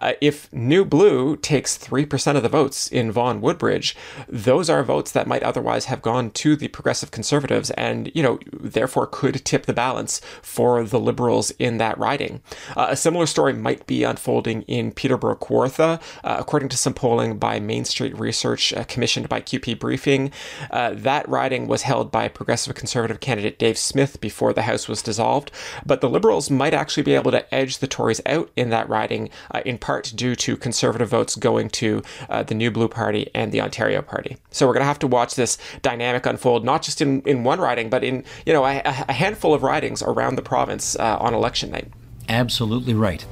Uh, 0.00 0.12
if 0.20 0.52
New 0.52 0.84
Blue 0.84 1.36
takes 1.36 1.76
3% 1.76 2.36
of 2.36 2.44
the 2.44 2.48
votes 2.48 2.86
in 2.86 3.10
Vaughan 3.10 3.40
Woodbridge, 3.40 3.96
those 4.28 4.70
are 4.70 4.84
votes 4.84 5.10
that 5.10 5.26
might 5.26 5.42
otherwise 5.42 5.86
have 5.86 6.00
gone 6.00 6.30
to 6.30 6.54
the 6.54 6.68
Progressive 6.68 7.10
Conservatives 7.10 7.72
and, 7.72 8.12
you 8.14 8.22
know, 8.22 8.38
therefore 8.52 9.08
could 9.08 9.44
tip 9.44 9.66
the 9.66 9.72
balance 9.72 10.20
for 10.40 10.84
the 10.84 11.00
Liberals 11.00 11.50
in 11.58 11.78
that 11.78 11.98
riding. 11.98 12.40
Uh, 12.76 12.86
a 12.90 12.96
similar 12.96 13.26
story 13.26 13.54
might 13.54 13.88
be 13.88 14.04
unfolding 14.04 14.62
in 14.62 14.92
Peterborough 14.92 15.34
Kawartha, 15.34 16.00
uh, 16.22 16.36
according 16.38 16.68
to 16.68 16.76
some 16.76 16.94
polling 16.94 17.38
by 17.38 17.58
Main 17.58 17.84
Street 17.84 18.16
Research 18.16 18.51
research 18.52 18.78
uh, 18.78 18.84
commissioned 18.84 19.28
by 19.28 19.40
QP 19.40 19.78
Briefing. 19.78 20.30
Uh, 20.70 20.90
that 20.94 21.28
riding 21.28 21.66
was 21.66 21.82
held 21.82 22.10
by 22.10 22.28
Progressive 22.28 22.74
Conservative 22.74 23.20
candidate 23.20 23.58
Dave 23.58 23.78
Smith 23.78 24.20
before 24.20 24.52
the 24.52 24.62
House 24.62 24.88
was 24.88 25.02
dissolved, 25.02 25.50
but 25.84 26.00
the 26.00 26.08
Liberals 26.08 26.50
might 26.50 26.74
actually 26.74 27.02
be 27.02 27.14
able 27.14 27.30
to 27.30 27.54
edge 27.54 27.78
the 27.78 27.86
Tories 27.86 28.20
out 28.26 28.50
in 28.56 28.70
that 28.70 28.88
riding, 28.88 29.30
uh, 29.50 29.62
in 29.64 29.78
part 29.78 30.12
due 30.14 30.34
to 30.36 30.56
Conservative 30.56 31.08
votes 31.08 31.36
going 31.36 31.68
to 31.70 32.02
the 32.46 32.54
New 32.54 32.70
Blue 32.70 32.88
Party 32.88 33.30
and 33.34 33.52
the 33.52 33.60
Ontario 33.60 34.02
Party. 34.02 34.36
So 34.50 34.66
we're 34.66 34.74
going 34.74 34.82
to 34.82 34.86
have 34.86 34.98
to 35.00 35.06
watch 35.06 35.34
this 35.34 35.58
dynamic 35.82 36.26
unfold, 36.26 36.64
not 36.64 36.82
just 36.82 37.00
in, 37.00 37.22
in 37.22 37.44
one 37.44 37.60
riding, 37.60 37.90
but 37.90 38.04
in 38.04 38.24
you 38.46 38.52
know 38.52 38.64
a, 38.64 38.82
a 38.84 39.12
handful 39.12 39.54
of 39.54 39.62
ridings 39.62 40.02
around 40.02 40.36
the 40.36 40.42
province 40.42 40.96
uh, 40.96 41.16
on 41.20 41.34
election 41.34 41.70
night. 41.70 41.88
Absolutely 42.28 42.94
right. 42.94 43.24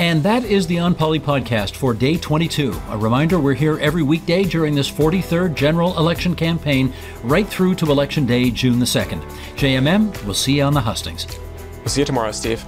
And 0.00 0.22
that 0.22 0.44
is 0.44 0.66
the 0.66 0.78
On 0.78 0.94
Poli 0.94 1.20
podcast 1.20 1.76
for 1.76 1.92
day 1.92 2.16
22. 2.16 2.72
A 2.88 2.96
reminder 2.96 3.38
we're 3.38 3.52
here 3.52 3.78
every 3.80 4.02
weekday 4.02 4.44
during 4.44 4.74
this 4.74 4.90
43rd 4.90 5.52
general 5.52 5.94
election 5.98 6.34
campaign, 6.34 6.90
right 7.22 7.46
through 7.46 7.74
to 7.74 7.90
Election 7.90 8.24
Day, 8.24 8.50
June 8.50 8.78
the 8.78 8.86
2nd. 8.86 9.22
JMM, 9.56 10.24
we'll 10.24 10.32
see 10.32 10.56
you 10.56 10.62
on 10.62 10.72
the 10.72 10.80
hustings. 10.80 11.26
We'll 11.80 11.88
see 11.88 12.00
you 12.00 12.06
tomorrow, 12.06 12.32
Steve. 12.32 12.64